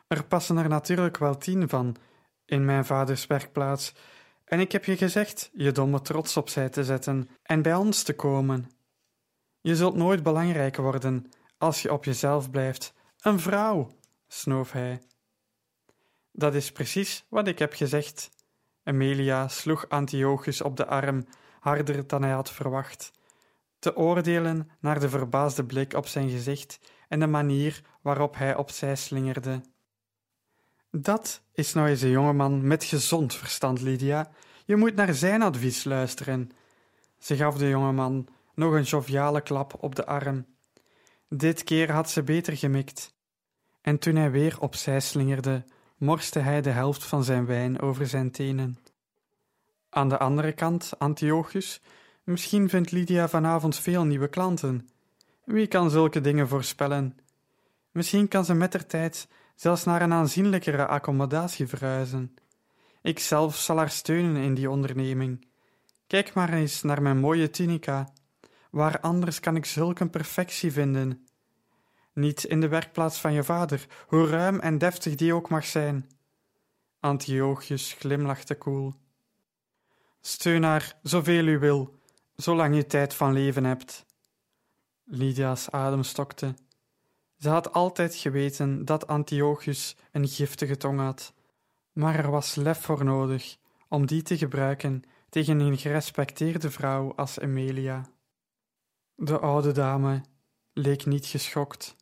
Er 0.07 0.25
passen 0.25 0.57
er 0.57 0.69
natuurlijk 0.69 1.17
wel 1.17 1.39
tien 1.39 1.69
van 1.69 1.97
in 2.45 2.65
mijn 2.65 2.85
vaders 2.85 3.27
werkplaats, 3.27 3.95
en 4.45 4.61
ik 4.61 4.73
heb 4.73 4.85
je 4.85 4.97
gezegd 4.97 5.51
je 5.53 5.73
domme 5.73 6.03
trots 6.03 6.37
opzij 6.37 6.69
te 6.69 6.85
zetten 6.85 7.29
en 7.43 7.63
bij 7.63 7.75
ons 7.75 8.03
te 8.03 8.15
komen. 8.15 8.76
Je 9.67 9.77
zult 9.77 9.95
nooit 9.95 10.23
belangrijk 10.23 10.77
worden 10.77 11.31
als 11.59 11.83
je 11.83 11.93
op 11.93 12.05
jezelf 12.05 12.51
blijft. 12.51 12.95
Een 13.21 13.41
vrouw, 13.41 13.91
snoof 14.29 14.73
hij. 14.73 15.03
Dat 16.33 16.55
is 16.55 16.73
precies 16.73 17.25
wat 17.29 17.49
ik 17.49 17.59
heb 17.59 17.73
gezegd. 17.73 18.31
Emilia 18.85 19.49
sloeg 19.49 19.89
Antiochus 19.89 20.63
op 20.63 20.77
de 20.77 20.87
arm, 20.87 21.27
harder 21.61 22.07
dan 22.07 22.23
hij 22.23 22.33
had 22.33 22.51
verwacht. 22.51 23.11
Te 23.79 23.97
oordelen 23.97 24.71
naar 24.81 25.01
de 25.01 25.09
verbaasde 25.09 25.65
blik 25.65 25.95
op 25.95 26.07
zijn 26.07 26.31
gezicht 26.31 26.81
en 27.09 27.21
de 27.21 27.27
manier 27.27 27.83
waarop 28.03 28.37
hij 28.37 28.57
opzij 28.57 28.97
slingerde. 28.97 29.61
Dat 30.91 31.43
is 31.53 31.73
nou 31.73 31.89
eens 31.89 32.03
een 32.03 32.11
jongeman 32.11 32.67
met 32.67 32.85
gezond 32.85 33.35
verstand, 33.35 33.81
Lydia. 33.81 34.31
Je 34.65 34.77
moet 34.77 34.95
naar 34.95 35.15
zijn 35.15 35.43
advies 35.43 35.85
luisteren. 35.85 36.51
Ze 37.19 37.37
gaf 37.37 37.57
de 37.57 37.69
jongeman 37.69 38.29
nog 38.57 38.73
een 38.73 38.83
joviale 38.83 39.41
klap 39.41 39.75
op 39.81 39.95
de 39.95 40.07
arm. 40.07 40.47
Dit 41.29 41.65
keer 41.65 41.93
had 41.93 42.11
ze 42.11 42.23
beter 42.23 42.57
gemikt. 42.57 43.15
En 43.81 43.99
toen 43.99 44.17
hij 44.17 44.31
weer 44.31 44.61
opzij 44.61 45.01
slingerde, 45.01 45.65
morste 45.97 46.39
hij 46.39 46.61
de 46.61 46.71
helft 46.71 47.05
van 47.05 47.25
zijn 47.25 47.47
wijn 47.47 47.81
over 47.81 48.07
zijn 48.07 48.31
tenen. 48.31 48.79
Aan 49.91 50.09
de 50.09 50.19
andere 50.19 50.53
kant, 50.53 50.93
Antiochus, 50.99 51.81
misschien 52.25 52.69
vindt 52.69 52.91
Lydia 52.91 53.29
vanavond 53.29 53.77
veel 53.77 54.05
nieuwe 54.05 54.29
klanten. 54.29 54.89
Wie 55.45 55.67
kan 55.67 55.91
zulke 55.91 56.21
dingen 56.21 56.49
voorspellen? 56.49 57.19
Misschien 57.91 58.29
kan 58.29 58.45
ze 58.45 58.55
mettertijd 58.55 59.29
zelfs 59.55 59.85
naar 59.85 60.03
een 60.03 60.13
aanzienlijkere 60.13 60.87
accommodatie 60.87 61.67
verhuizen. 61.67 62.35
Ik 63.03 63.19
zelf 63.19 63.57
zal 63.57 63.77
haar 63.77 63.91
steunen 63.91 64.43
in 64.43 64.55
die 64.55 64.71
onderneming. 64.71 65.49
Kijk 66.07 66.35
maar 66.35 66.53
eens 66.53 66.83
naar 66.83 67.03
mijn 67.03 67.19
mooie 67.19 67.51
tunica. 67.51 68.13
Waar 68.77 69.01
anders 69.01 69.41
kan 69.41 69.57
ik 69.57 69.65
zulke 69.65 70.09
perfectie 70.09 70.73
vinden? 70.73 71.27
Niet 72.13 72.45
in 72.45 72.61
de 72.61 72.69
werkplaats 72.69 73.21
van 73.21 73.33
je 73.33 73.45
vader, 73.45 73.87
hoe 74.07 74.27
ruim 74.27 74.61
en 74.61 74.79
deftig 74.79 75.15
die 75.15 75.35
ook 75.35 75.49
mag 75.49 75.67
zijn. 75.67 76.11
Antiochus 77.01 77.93
glimlachte 77.99 78.55
koel. 78.55 78.95
Steun 80.21 80.63
haar 80.63 80.99
zoveel 81.03 81.47
u 81.47 81.59
wil, 81.59 81.95
zolang 82.35 82.75
je 82.75 82.87
tijd 82.87 83.15
van 83.15 83.33
leven 83.33 83.65
hebt. 83.65 84.07
Lydia's 85.05 85.71
adem 85.71 86.03
stokte. 86.03 86.55
Ze 87.39 87.49
had 87.49 87.73
altijd 87.73 88.15
geweten 88.15 88.85
dat 88.85 89.07
Antiochus 89.07 89.97
een 90.13 90.29
giftige 90.29 90.77
tong 90.77 91.01
had, 91.01 91.33
maar 91.93 92.15
er 92.15 92.31
was 92.31 92.55
lef 92.55 92.81
voor 92.81 93.05
nodig 93.05 93.57
om 93.89 94.07
die 94.07 94.23
te 94.23 94.39
gebruiken 94.39 95.03
tegen 95.29 95.61
een 95.61 95.79
gerespecteerde 95.79 96.71
vrouw 96.71 97.15
als 97.15 97.39
Emilia. 97.39 98.15
De 99.19 99.39
oude 99.39 99.73
dame 99.73 100.21
leek 100.73 101.07
niet 101.07 101.27
geschokt. 101.27 101.97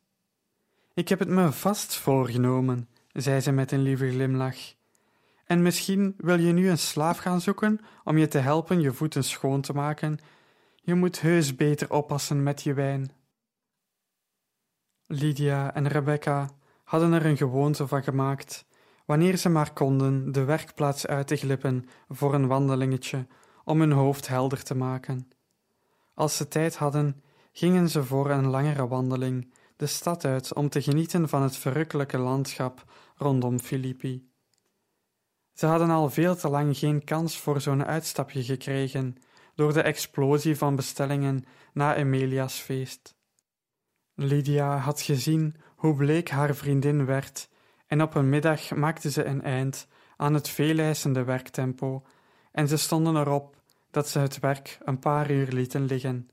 Ik 0.93 1.09
heb 1.09 1.19
het 1.19 1.27
me 1.27 1.51
vast 1.51 1.95
voorgenomen, 1.95 2.89
zei 3.11 3.39
ze 3.39 3.51
met 3.51 3.71
een 3.71 3.81
lieve 3.81 4.09
glimlach. 4.09 4.57
En 5.45 5.61
misschien 5.61 6.13
wil 6.17 6.39
je 6.39 6.51
nu 6.51 6.69
een 6.69 6.77
slaaf 6.77 7.17
gaan 7.17 7.41
zoeken 7.41 7.79
om 8.03 8.17
je 8.17 8.27
te 8.27 8.37
helpen 8.37 8.81
je 8.81 8.93
voeten 8.93 9.23
schoon 9.23 9.61
te 9.61 9.73
maken. 9.73 10.19
Je 10.75 10.95
moet 10.95 11.21
heus 11.21 11.55
beter 11.55 11.91
oppassen 11.91 12.43
met 12.43 12.61
je 12.61 12.73
wijn. 12.73 13.11
Lydia 15.05 15.73
en 15.73 15.87
Rebecca 15.87 16.49
hadden 16.83 17.13
er 17.13 17.25
een 17.25 17.37
gewoonte 17.37 17.87
van 17.87 18.03
gemaakt, 18.03 18.65
wanneer 19.05 19.37
ze 19.37 19.49
maar 19.49 19.73
konden, 19.73 20.31
de 20.31 20.43
werkplaats 20.43 21.07
uit 21.07 21.27
te 21.27 21.35
glippen 21.35 21.89
voor 22.09 22.33
een 22.33 22.47
wandelingetje 22.47 23.27
om 23.63 23.79
hun 23.79 23.91
hoofd 23.91 24.27
helder 24.27 24.63
te 24.63 24.75
maken. 24.75 25.29
Als 26.15 26.37
ze 26.37 26.47
tijd 26.47 26.75
hadden, 26.75 27.23
gingen 27.51 27.89
ze 27.89 28.03
voor 28.03 28.29
een 28.29 28.47
langere 28.47 28.87
wandeling 28.87 29.53
de 29.75 29.85
stad 29.85 30.25
uit 30.25 30.53
om 30.53 30.69
te 30.69 30.81
genieten 30.81 31.29
van 31.29 31.41
het 31.41 31.57
verrukkelijke 31.57 32.17
landschap 32.17 32.83
rondom 33.15 33.59
Filippi. 33.59 34.29
Ze 35.53 35.65
hadden 35.65 35.89
al 35.89 36.09
veel 36.09 36.35
te 36.35 36.49
lang 36.49 36.77
geen 36.77 37.03
kans 37.03 37.39
voor 37.39 37.61
zo'n 37.61 37.85
uitstapje 37.85 38.43
gekregen 38.43 39.15
door 39.55 39.73
de 39.73 39.81
explosie 39.81 40.57
van 40.57 40.75
bestellingen 40.75 41.45
na 41.73 41.95
Emilia's 41.95 42.59
feest. 42.59 43.15
Lydia 44.13 44.77
had 44.77 45.01
gezien 45.01 45.55
hoe 45.75 45.95
bleek 45.95 46.29
haar 46.29 46.55
vriendin 46.55 47.05
werd, 47.05 47.49
en 47.87 48.01
op 48.01 48.15
een 48.15 48.29
middag 48.29 48.71
maakte 48.75 49.11
ze 49.11 49.23
een 49.23 49.41
eind 49.41 49.87
aan 50.17 50.33
het 50.33 50.49
veeleisende 50.49 51.23
werktempo, 51.23 52.05
en 52.51 52.67
ze 52.67 52.77
stonden 52.77 53.15
erop 53.15 53.54
dat 53.95 54.09
ze 54.09 54.19
het 54.19 54.39
werk 54.39 54.77
een 54.83 54.99
paar 54.99 55.31
uur 55.31 55.47
lieten 55.47 55.85
liggen. 55.85 56.29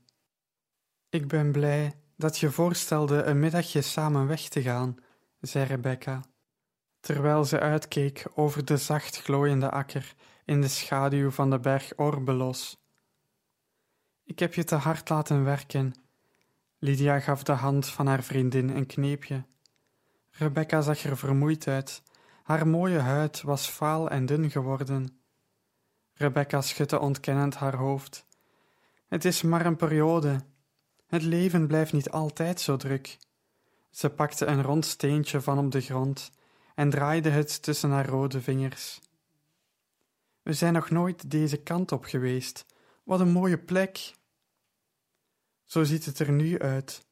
Ik 1.09 1.27
ben 1.27 1.51
blij 1.51 1.93
dat 2.17 2.39
je 2.39 2.51
voorstelde 2.51 3.23
een 3.23 3.39
middagje 3.39 3.81
samen 3.81 4.27
weg 4.27 4.41
te 4.41 4.61
gaan, 4.61 4.95
zei 5.39 5.65
Rebecca, 5.65 6.23
terwijl 6.99 7.45
ze 7.45 7.59
uitkeek 7.59 8.25
over 8.35 8.65
de 8.65 8.77
zacht 8.77 9.21
glooiende 9.21 9.69
akker 9.69 10.13
in 10.45 10.61
de 10.61 10.67
schaduw 10.67 11.29
van 11.29 11.49
de 11.49 11.59
berg 11.59 11.93
Orbelos. 11.95 12.77
Ik 14.23 14.39
heb 14.39 14.53
je 14.53 14.63
te 14.63 14.75
hard 14.75 15.09
laten 15.09 15.43
werken. 15.43 15.93
Lydia 16.79 17.19
gaf 17.19 17.43
de 17.43 17.51
hand 17.51 17.87
van 17.87 18.07
haar 18.07 18.23
vriendin 18.23 18.69
een 18.69 18.85
kneepje. 18.85 19.45
Rebecca 20.31 20.81
zag 20.81 21.03
er 21.03 21.17
vermoeid 21.17 21.67
uit. 21.67 22.01
Haar 22.43 22.67
mooie 22.67 22.99
huid 22.99 23.41
was 23.41 23.69
vaal 23.69 24.09
en 24.09 24.25
dun 24.25 24.51
geworden. 24.51 25.22
Rebecca 26.13 26.61
schudde 26.61 26.99
ontkennend 26.99 27.55
haar 27.55 27.75
hoofd. 27.75 28.25
Het 29.07 29.25
is 29.25 29.41
maar 29.41 29.65
een 29.65 29.75
periode. 29.75 30.39
Het 31.07 31.23
leven 31.23 31.67
blijft 31.67 31.93
niet 31.93 32.09
altijd 32.09 32.61
zo 32.61 32.77
druk. 32.77 33.17
Ze 33.89 34.09
pakte 34.09 34.45
een 34.45 34.61
rond 34.61 34.85
steentje 34.85 35.41
van 35.41 35.59
op 35.59 35.71
de 35.71 35.81
grond 35.81 36.31
en 36.75 36.89
draaide 36.89 37.29
het 37.29 37.61
tussen 37.61 37.89
haar 37.89 38.07
rode 38.07 38.41
vingers. 38.41 38.99
We 40.41 40.53
zijn 40.53 40.73
nog 40.73 40.89
nooit 40.89 41.31
deze 41.31 41.57
kant 41.57 41.91
op 41.91 42.03
geweest. 42.03 42.65
Wat 43.03 43.19
een 43.19 43.31
mooie 43.31 43.57
plek. 43.57 44.13
Zo 45.65 45.83
ziet 45.83 46.05
het 46.05 46.19
er 46.19 46.31
nu 46.31 46.59
uit. 46.59 47.05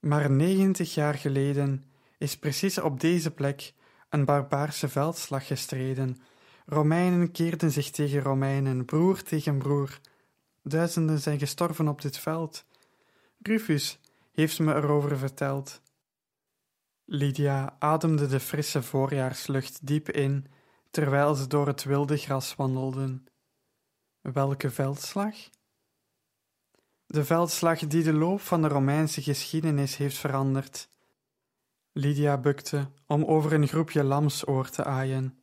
Maar 0.00 0.30
negentig 0.30 0.94
jaar 0.94 1.14
geleden 1.14 1.90
is 2.18 2.38
precies 2.38 2.78
op 2.78 3.00
deze 3.00 3.30
plek 3.30 3.72
een 4.08 4.24
barbaarse 4.24 4.88
veldslag 4.88 5.46
gestreden. 5.46 6.22
Romeinen 6.70 7.30
keerden 7.30 7.70
zich 7.70 7.90
tegen 7.90 8.22
Romeinen, 8.22 8.84
broer 8.84 9.22
tegen 9.22 9.58
broer. 9.58 10.00
Duizenden 10.62 11.18
zijn 11.18 11.38
gestorven 11.38 11.88
op 11.88 12.02
dit 12.02 12.18
veld. 12.18 12.64
Rufus 13.42 14.00
heeft 14.32 14.58
me 14.58 14.74
erover 14.74 15.18
verteld. 15.18 15.80
Lydia 17.04 17.76
ademde 17.78 18.26
de 18.26 18.40
frisse 18.40 18.82
voorjaarslucht 18.82 19.86
diep 19.86 20.10
in 20.10 20.46
terwijl 20.90 21.34
ze 21.34 21.46
door 21.46 21.66
het 21.66 21.84
wilde 21.84 22.16
gras 22.16 22.54
wandelden. 22.54 23.26
Welke 24.20 24.70
veldslag? 24.70 25.34
De 27.06 27.24
veldslag 27.24 27.78
die 27.78 28.02
de 28.02 28.12
loop 28.12 28.40
van 28.40 28.62
de 28.62 28.68
Romeinse 28.68 29.22
geschiedenis 29.22 29.96
heeft 29.96 30.16
veranderd. 30.16 30.88
Lydia 31.92 32.38
bukte 32.38 32.90
om 33.06 33.24
over 33.24 33.52
een 33.52 33.68
groepje 33.68 34.04
lamsoor 34.04 34.68
te 34.68 34.84
aaien. 34.84 35.37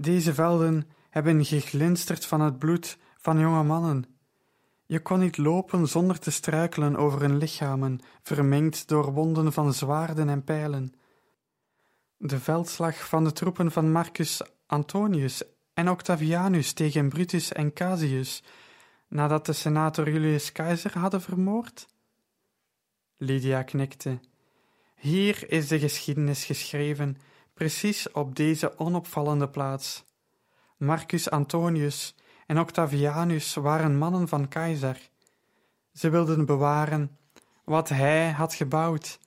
Deze 0.00 0.34
velden 0.34 0.88
hebben 1.10 1.44
geglinsterd 1.44 2.26
van 2.26 2.40
het 2.40 2.58
bloed 2.58 2.98
van 3.16 3.38
jonge 3.38 3.62
mannen. 3.62 4.04
Je 4.86 5.00
kon 5.00 5.18
niet 5.18 5.36
lopen 5.36 5.88
zonder 5.88 6.18
te 6.18 6.30
struikelen 6.30 6.96
over 6.96 7.20
hun 7.20 7.36
lichamen, 7.36 8.00
vermengd 8.22 8.88
door 8.88 9.12
wonden 9.12 9.52
van 9.52 9.74
zwaarden 9.74 10.28
en 10.28 10.44
pijlen. 10.44 10.92
De 12.16 12.40
veldslag 12.40 13.08
van 13.08 13.24
de 13.24 13.32
troepen 13.32 13.72
van 13.72 13.92
Marcus 13.92 14.42
Antonius 14.66 15.42
en 15.74 15.90
Octavianus 15.90 16.72
tegen 16.72 17.08
Brutus 17.08 17.52
en 17.52 17.72
Cassius, 17.72 18.42
nadat 19.08 19.46
de 19.46 19.52
senator 19.52 20.10
Julius 20.10 20.52
Caesar 20.52 20.98
hadden 20.98 21.22
vermoord? 21.22 21.86
Lydia 23.16 23.62
knikte. 23.62 24.18
Hier 24.94 25.50
is 25.50 25.68
de 25.68 25.78
geschiedenis 25.78 26.44
geschreven, 26.44 27.16
precies 27.60 28.12
op 28.12 28.36
deze 28.36 28.78
onopvallende 28.78 29.48
plaats. 29.48 30.04
Marcus 30.76 31.30
Antonius 31.30 32.14
en 32.46 32.58
Octavianus 32.58 33.54
waren 33.54 33.98
mannen 33.98 34.28
van 34.28 34.48
keizer. 34.48 35.10
Ze 35.92 36.10
wilden 36.10 36.46
bewaren 36.46 37.18
wat 37.64 37.88
hij 37.88 38.30
had 38.30 38.54
gebouwd 38.54 39.18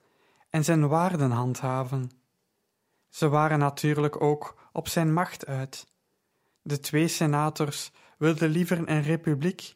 en 0.49 0.63
zijn 0.63 0.87
waarden 0.87 1.31
handhaven. 1.31 2.11
Ze 3.09 3.29
waren 3.29 3.59
natuurlijk 3.59 4.21
ook 4.21 4.69
op 4.71 4.87
zijn 4.87 5.13
macht 5.13 5.45
uit. 5.45 5.87
De 6.61 6.79
twee 6.79 7.07
senators 7.07 7.91
wilden 8.17 8.49
liever 8.49 8.89
een 8.89 9.01
republiek. 9.01 9.75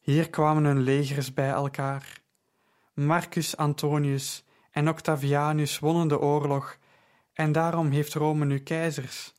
Hier 0.00 0.30
kwamen 0.30 0.64
hun 0.64 0.80
legers 0.80 1.34
bij 1.34 1.50
elkaar. 1.50 2.20
Marcus 2.94 3.56
Antonius 3.56 4.44
en 4.70 4.88
Octavianus 4.88 5.78
wonnen 5.78 6.08
de 6.08 6.20
oorlog 6.20 6.80
en 7.32 7.52
daarom 7.52 7.90
heeft 7.90 8.14
Rome 8.14 8.44
nu 8.44 8.58
keizers. 8.58 9.34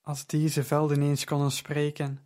Als 0.00 0.26
deze 0.26 0.64
velden 0.64 1.02
eens 1.02 1.24
konden 1.24 1.50
spreken. 1.50 2.20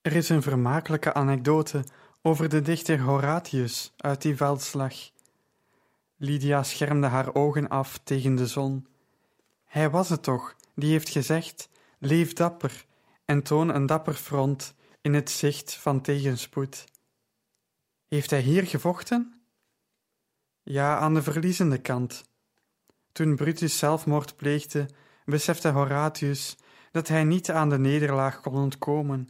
Er 0.00 0.12
is 0.12 0.28
een 0.28 0.42
vermakelijke 0.42 1.14
anekdote 1.14 1.84
over 2.22 2.48
de 2.48 2.62
dichter 2.62 3.00
Horatius 3.00 3.92
uit 3.96 4.22
die 4.22 4.36
veldslag. 4.36 4.94
Lydia 6.16 6.62
schermde 6.62 7.06
haar 7.06 7.34
ogen 7.34 7.68
af 7.68 7.98
tegen 7.98 8.34
de 8.34 8.46
zon. 8.46 8.86
Hij 9.64 9.90
was 9.90 10.08
het 10.08 10.22
toch 10.22 10.56
die 10.74 10.90
heeft 10.90 11.08
gezegd: 11.08 11.68
Leef 11.98 12.32
dapper 12.32 12.86
en 13.24 13.42
toon 13.42 13.68
een 13.68 13.86
dapper 13.86 14.14
front 14.14 14.74
in 15.00 15.14
het 15.14 15.30
zicht 15.30 15.74
van 15.74 16.00
tegenspoed. 16.00 16.84
Heeft 18.08 18.30
hij 18.30 18.40
hier 18.40 18.66
gevochten? 18.66 19.42
Ja, 20.62 20.98
aan 20.98 21.14
de 21.14 21.22
verliezende 21.22 21.78
kant. 21.78 22.24
Toen 23.12 23.36
Brutus 23.36 23.78
zelfmoord 23.78 24.36
pleegde, 24.36 24.88
besefte 25.24 25.68
Horatius 25.68 26.56
dat 26.90 27.08
hij 27.08 27.24
niet 27.24 27.50
aan 27.50 27.68
de 27.68 27.78
nederlaag 27.78 28.40
kon 28.40 28.54
ontkomen. 28.54 29.28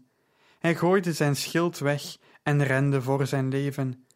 Hij 0.58 0.74
gooide 0.74 1.12
zijn 1.12 1.36
schild 1.36 1.78
weg 1.78 2.16
en 2.42 2.64
rende 2.64 3.02
voor 3.02 3.26
zijn 3.26 3.48
leven. 3.48 4.06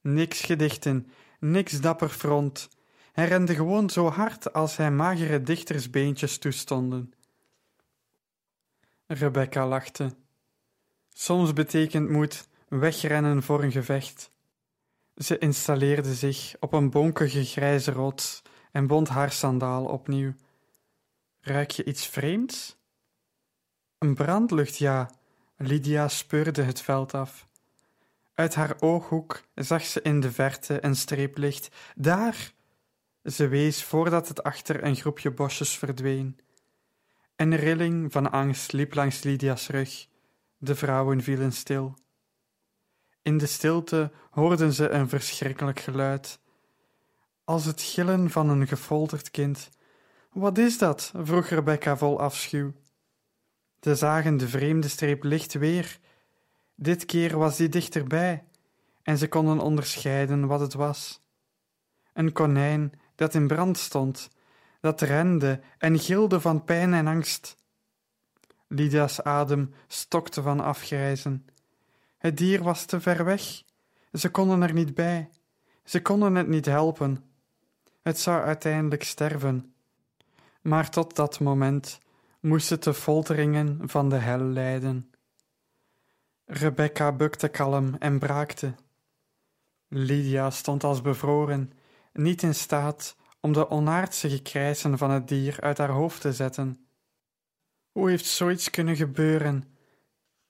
Niks 0.00 0.40
gedichten, 0.40 1.10
niks 1.40 1.80
dapper 1.80 2.08
front. 2.08 2.68
Hij 3.12 3.28
rende 3.28 3.54
gewoon 3.54 3.90
zo 3.90 4.08
hard 4.08 4.52
als 4.52 4.76
hij 4.76 4.90
magere 4.90 5.42
dichtersbeentjes 5.42 6.38
toestonden. 6.38 7.12
Rebecca 9.06 9.66
lachte. 9.66 10.14
Soms 11.12 11.52
betekent 11.52 12.10
moed 12.10 12.48
wegrennen 12.68 13.42
voor 13.42 13.62
een 13.62 13.72
gevecht. 13.72 14.30
Ze 15.14 15.38
installeerde 15.38 16.14
zich 16.14 16.54
op 16.60 16.72
een 16.72 16.90
bonkige 16.90 17.44
grijze 17.44 17.92
rots 17.92 18.42
en 18.76 18.86
bond 18.86 19.08
haar 19.08 19.32
sandaal 19.32 19.84
opnieuw. 19.84 20.32
Ruik 21.40 21.70
je 21.70 21.84
iets 21.84 22.06
vreemds? 22.06 22.76
Een 23.98 24.14
brandlucht, 24.14 24.76
ja. 24.78 25.10
Lydia 25.56 26.08
speurde 26.08 26.62
het 26.62 26.80
veld 26.80 27.14
af. 27.14 27.48
Uit 28.34 28.54
haar 28.54 28.76
ooghoek 28.80 29.42
zag 29.54 29.84
ze 29.84 30.02
in 30.02 30.20
de 30.20 30.32
verte 30.32 30.84
een 30.84 30.96
streeplicht. 30.96 31.68
Daar! 31.94 32.52
Ze 33.22 33.48
wees 33.48 33.84
voordat 33.84 34.28
het 34.28 34.42
achter 34.42 34.84
een 34.84 34.96
groepje 34.96 35.30
bosjes 35.30 35.78
verdween. 35.78 36.38
Een 37.36 37.56
rilling 37.56 38.12
van 38.12 38.30
angst 38.30 38.72
liep 38.72 38.94
langs 38.94 39.22
Lydia's 39.22 39.68
rug. 39.68 40.08
De 40.56 40.74
vrouwen 40.74 41.22
vielen 41.22 41.52
stil. 41.52 41.94
In 43.22 43.38
de 43.38 43.46
stilte 43.46 44.12
hoorden 44.30 44.72
ze 44.72 44.88
een 44.88 45.08
verschrikkelijk 45.08 45.80
geluid, 45.80 46.38
als 47.46 47.64
het 47.64 47.82
gillen 47.82 48.30
van 48.30 48.48
een 48.48 48.66
gefolterd 48.66 49.30
kind. 49.30 49.70
Wat 50.32 50.58
is 50.58 50.78
dat? 50.78 51.12
vroeg 51.16 51.46
Rebecca 51.46 51.96
vol 51.96 52.20
afschuw. 52.20 52.72
Ze 53.80 53.94
zagen 53.94 54.36
de 54.36 54.48
vreemde 54.48 54.88
streep 54.88 55.22
licht 55.22 55.52
weer. 55.52 55.98
Dit 56.74 57.04
keer 57.04 57.38
was 57.38 57.56
die 57.56 57.68
dichterbij, 57.68 58.44
en 59.02 59.18
ze 59.18 59.28
konden 59.28 59.58
onderscheiden 59.58 60.46
wat 60.46 60.60
het 60.60 60.74
was. 60.74 61.20
Een 62.12 62.32
konijn 62.32 62.92
dat 63.14 63.34
in 63.34 63.46
brand 63.46 63.78
stond, 63.78 64.28
dat 64.80 65.00
rende 65.00 65.60
en 65.78 65.98
gilde 65.98 66.40
van 66.40 66.64
pijn 66.64 66.94
en 66.94 67.06
angst. 67.06 67.56
Lydia's 68.68 69.22
adem 69.22 69.74
stokte 69.86 70.42
van 70.42 70.60
afgrijzen. 70.60 71.46
Het 72.18 72.36
dier 72.36 72.62
was 72.62 72.84
te 72.84 73.00
ver 73.00 73.24
weg. 73.24 73.62
Ze 74.12 74.30
konden 74.30 74.62
er 74.62 74.72
niet 74.72 74.94
bij. 74.94 75.30
Ze 75.84 76.02
konden 76.02 76.34
het 76.34 76.48
niet 76.48 76.66
helpen. 76.66 77.25
Het 78.06 78.18
zou 78.18 78.42
uiteindelijk 78.42 79.02
sterven. 79.02 79.74
Maar 80.60 80.90
tot 80.90 81.16
dat 81.16 81.40
moment 81.40 82.00
moest 82.40 82.70
het 82.70 82.82
de 82.82 82.94
folteringen 82.94 83.88
van 83.88 84.08
de 84.08 84.16
hel 84.16 84.38
lijden. 84.38 85.10
Rebecca 86.44 87.12
bukte 87.12 87.48
kalm 87.48 87.94
en 87.94 88.18
braakte. 88.18 88.74
Lydia 89.88 90.50
stond 90.50 90.84
als 90.84 91.00
bevroren, 91.02 91.72
niet 92.12 92.42
in 92.42 92.54
staat 92.54 93.16
om 93.40 93.52
de 93.52 93.70
onaardse 93.70 94.30
gekrijsen 94.30 94.98
van 94.98 95.10
het 95.10 95.28
dier 95.28 95.60
uit 95.60 95.78
haar 95.78 95.90
hoofd 95.90 96.20
te 96.20 96.32
zetten. 96.32 96.86
Hoe 97.92 98.10
heeft 98.10 98.26
zoiets 98.26 98.70
kunnen 98.70 98.96
gebeuren? 98.96 99.76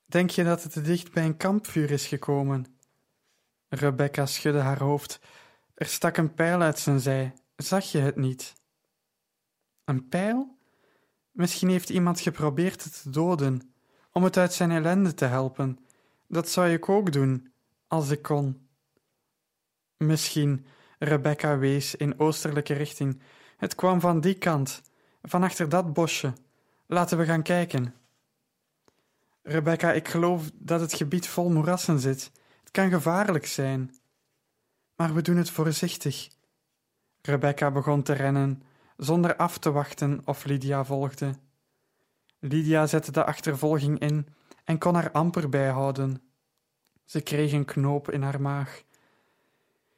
Denk 0.04 0.30
je 0.30 0.44
dat 0.44 0.62
het 0.62 0.72
te 0.72 0.80
dicht 0.80 1.12
bij 1.12 1.24
een 1.24 1.36
kampvuur 1.36 1.90
is 1.90 2.06
gekomen? 2.06 2.78
Rebecca 3.68 4.26
schudde 4.26 4.60
haar 4.60 4.82
hoofd. 4.82 5.20
Er 5.74 5.86
stak 5.86 6.16
een 6.16 6.34
pijl 6.34 6.60
uit 6.60 6.78
zijn 6.78 7.00
zij. 7.00 7.34
Zag 7.56 7.84
je 7.84 7.98
het 7.98 8.16
niet? 8.16 8.54
Een 9.84 10.08
pijl? 10.08 10.58
Misschien 11.30 11.68
heeft 11.68 11.90
iemand 11.90 12.20
geprobeerd 12.20 12.84
het 12.84 13.02
te 13.02 13.10
doden, 13.10 13.74
om 14.12 14.24
het 14.24 14.36
uit 14.36 14.52
zijn 14.52 14.70
ellende 14.70 15.14
te 15.14 15.24
helpen. 15.24 15.78
Dat 16.28 16.48
zou 16.48 16.70
ik 16.70 16.88
ook 16.88 17.12
doen, 17.12 17.52
als 17.86 18.10
ik 18.10 18.22
kon. 18.22 18.68
Misschien, 19.96 20.66
Rebecca 20.98 21.58
wees 21.58 21.94
in 21.94 22.18
oostelijke 22.18 22.74
richting. 22.74 23.20
Het 23.56 23.74
kwam 23.74 24.00
van 24.00 24.20
die 24.20 24.38
kant, 24.38 24.82
van 25.22 25.42
achter 25.42 25.68
dat 25.68 25.92
bosje. 25.92 26.32
Laten 26.86 27.18
we 27.18 27.24
gaan 27.24 27.42
kijken. 27.42 27.94
Rebecca, 29.42 29.92
ik 29.92 30.08
geloof 30.08 30.50
dat 30.54 30.80
het 30.80 30.94
gebied 30.94 31.28
vol 31.28 31.50
moerassen 31.50 31.98
zit. 31.98 32.32
Het 32.60 32.70
kan 32.70 32.90
gevaarlijk 32.90 33.46
zijn. 33.46 33.94
Maar 34.96 35.14
we 35.14 35.22
doen 35.22 35.36
het 35.36 35.50
voorzichtig. 35.50 36.28
Rebecca 37.26 37.70
begon 37.70 38.02
te 38.02 38.12
rennen, 38.12 38.62
zonder 38.96 39.36
af 39.36 39.58
te 39.58 39.70
wachten 39.70 40.20
of 40.24 40.44
Lydia 40.44 40.84
volgde. 40.84 41.34
Lydia 42.38 42.86
zette 42.86 43.12
de 43.12 43.24
achtervolging 43.24 43.98
in 43.98 44.26
en 44.64 44.78
kon 44.78 44.94
haar 44.94 45.10
amper 45.10 45.48
bijhouden. 45.48 46.22
Ze 47.04 47.20
kreeg 47.20 47.52
een 47.52 47.64
knoop 47.64 48.10
in 48.10 48.22
haar 48.22 48.40
maag. 48.40 48.82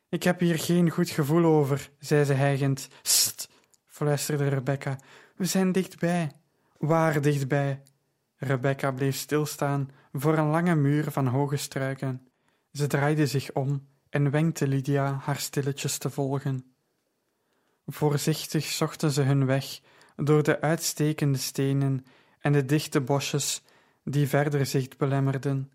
Ik 0.08 0.22
heb 0.22 0.40
hier 0.40 0.58
geen 0.58 0.90
goed 0.90 1.10
gevoel 1.10 1.44
over, 1.44 1.90
zei 1.98 2.24
ze 2.24 2.32
hijgend. 2.32 2.88
Sst, 3.02 3.48
fluisterde 3.86 4.48
Rebecca. 4.48 4.98
We 5.36 5.44
zijn 5.44 5.72
dichtbij. 5.72 6.32
Waar 6.78 7.20
dichtbij? 7.20 7.82
Rebecca 8.36 8.90
bleef 8.90 9.16
stilstaan 9.16 9.90
voor 10.12 10.38
een 10.38 10.50
lange 10.50 10.74
muur 10.74 11.10
van 11.10 11.26
hoge 11.26 11.56
struiken. 11.56 12.28
Ze 12.72 12.86
draaide 12.86 13.26
zich 13.26 13.52
om 13.52 13.86
en 14.10 14.30
wenkte 14.30 14.68
Lydia 14.68 15.18
haar 15.22 15.38
stilletjes 15.38 15.98
te 15.98 16.10
volgen. 16.10 16.72
Voorzichtig 17.90 18.64
zochten 18.64 19.10
ze 19.10 19.22
hun 19.22 19.46
weg 19.46 19.80
door 20.16 20.42
de 20.42 20.60
uitstekende 20.60 21.38
stenen 21.38 22.06
en 22.38 22.52
de 22.52 22.64
dichte 22.64 23.00
bosjes 23.00 23.62
die 24.04 24.28
verder 24.28 24.66
zicht 24.66 24.98
belemmerden. 24.98 25.72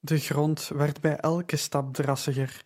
De 0.00 0.18
grond 0.18 0.68
werd 0.74 1.00
bij 1.00 1.16
elke 1.16 1.56
stap 1.56 1.94
drassiger. 1.94 2.64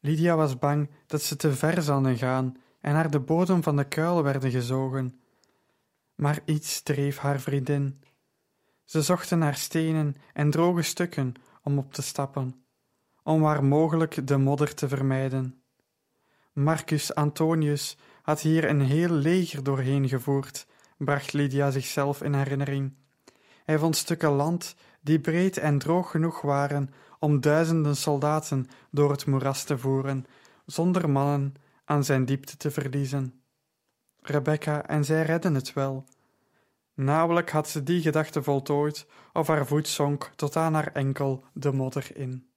Lydia 0.00 0.36
was 0.36 0.58
bang 0.58 0.90
dat 1.06 1.22
ze 1.22 1.36
te 1.36 1.52
ver 1.52 1.82
zouden 1.82 2.16
gaan 2.18 2.56
en 2.80 2.92
naar 2.92 3.10
de 3.10 3.20
bodem 3.20 3.62
van 3.62 3.76
de 3.76 3.84
kuil 3.84 4.22
werden 4.22 4.50
gezogen. 4.50 5.20
Maar 6.14 6.40
iets 6.44 6.82
dreef 6.82 7.18
haar 7.18 7.40
vriendin. 7.40 8.00
Ze 8.84 9.02
zochten 9.02 9.38
naar 9.38 9.56
stenen 9.56 10.14
en 10.32 10.50
droge 10.50 10.82
stukken 10.82 11.34
om 11.62 11.78
op 11.78 11.92
te 11.92 12.02
stappen, 12.02 12.64
om 13.22 13.40
waar 13.40 13.64
mogelijk 13.64 14.26
de 14.26 14.36
modder 14.36 14.74
te 14.74 14.88
vermijden. 14.88 15.59
Marcus 16.52 17.14
Antonius 17.14 17.96
had 18.22 18.40
hier 18.40 18.68
een 18.68 18.80
heel 18.80 19.10
leger 19.10 19.62
doorheen 19.62 20.08
gevoerd, 20.08 20.66
bracht 20.96 21.32
Lydia 21.32 21.70
zichzelf 21.70 22.22
in 22.22 22.34
herinnering. 22.34 22.94
Hij 23.64 23.78
vond 23.78 23.96
stukken 23.96 24.30
land 24.30 24.74
die 25.00 25.20
breed 25.20 25.56
en 25.56 25.78
droog 25.78 26.10
genoeg 26.10 26.40
waren 26.40 26.90
om 27.18 27.40
duizenden 27.40 27.96
soldaten 27.96 28.68
door 28.90 29.10
het 29.10 29.26
moeras 29.26 29.64
te 29.64 29.78
voeren, 29.78 30.26
zonder 30.66 31.10
mannen 31.10 31.54
aan 31.84 32.04
zijn 32.04 32.24
diepte 32.24 32.56
te 32.56 32.70
verliezen. 32.70 33.42
Rebecca 34.20 34.86
en 34.86 35.04
zij 35.04 35.22
redden 35.22 35.54
het 35.54 35.72
wel. 35.72 36.04
Nauwelijks 36.94 37.52
had 37.52 37.68
ze 37.68 37.82
die 37.82 38.02
gedachte 38.02 38.42
voltooid, 38.42 39.06
of 39.32 39.46
haar 39.46 39.66
voet 39.66 39.88
zonk 39.88 40.30
tot 40.36 40.56
aan 40.56 40.74
haar 40.74 40.92
enkel 40.92 41.44
de 41.52 41.72
modder 41.72 42.16
in. 42.16 42.49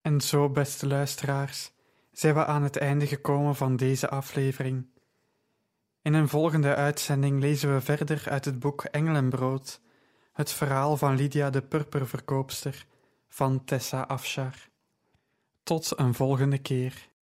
En 0.00 0.20
zo, 0.20 0.50
beste 0.50 0.86
luisteraars, 0.86 1.72
zijn 2.12 2.34
we 2.34 2.44
aan 2.44 2.62
het 2.62 2.76
einde 2.76 3.06
gekomen 3.06 3.56
van 3.56 3.76
deze 3.76 4.08
aflevering. 4.08 4.86
In 6.02 6.14
een 6.14 6.28
volgende 6.28 6.74
uitzending 6.74 7.40
lezen 7.40 7.74
we 7.74 7.80
verder 7.80 8.22
uit 8.28 8.44
het 8.44 8.58
boek 8.58 8.84
Engelenbrood, 8.84 9.80
het 10.32 10.52
verhaal 10.52 10.96
van 10.96 11.16
Lydia 11.16 11.50
de 11.50 11.62
purperverkoopster 11.62 12.86
van 13.28 13.64
Tessa 13.64 14.00
Afshar. 14.02 14.54
Tot 15.62 15.98
een 15.98 16.14
volgende 16.14 16.58
keer. 16.58 17.08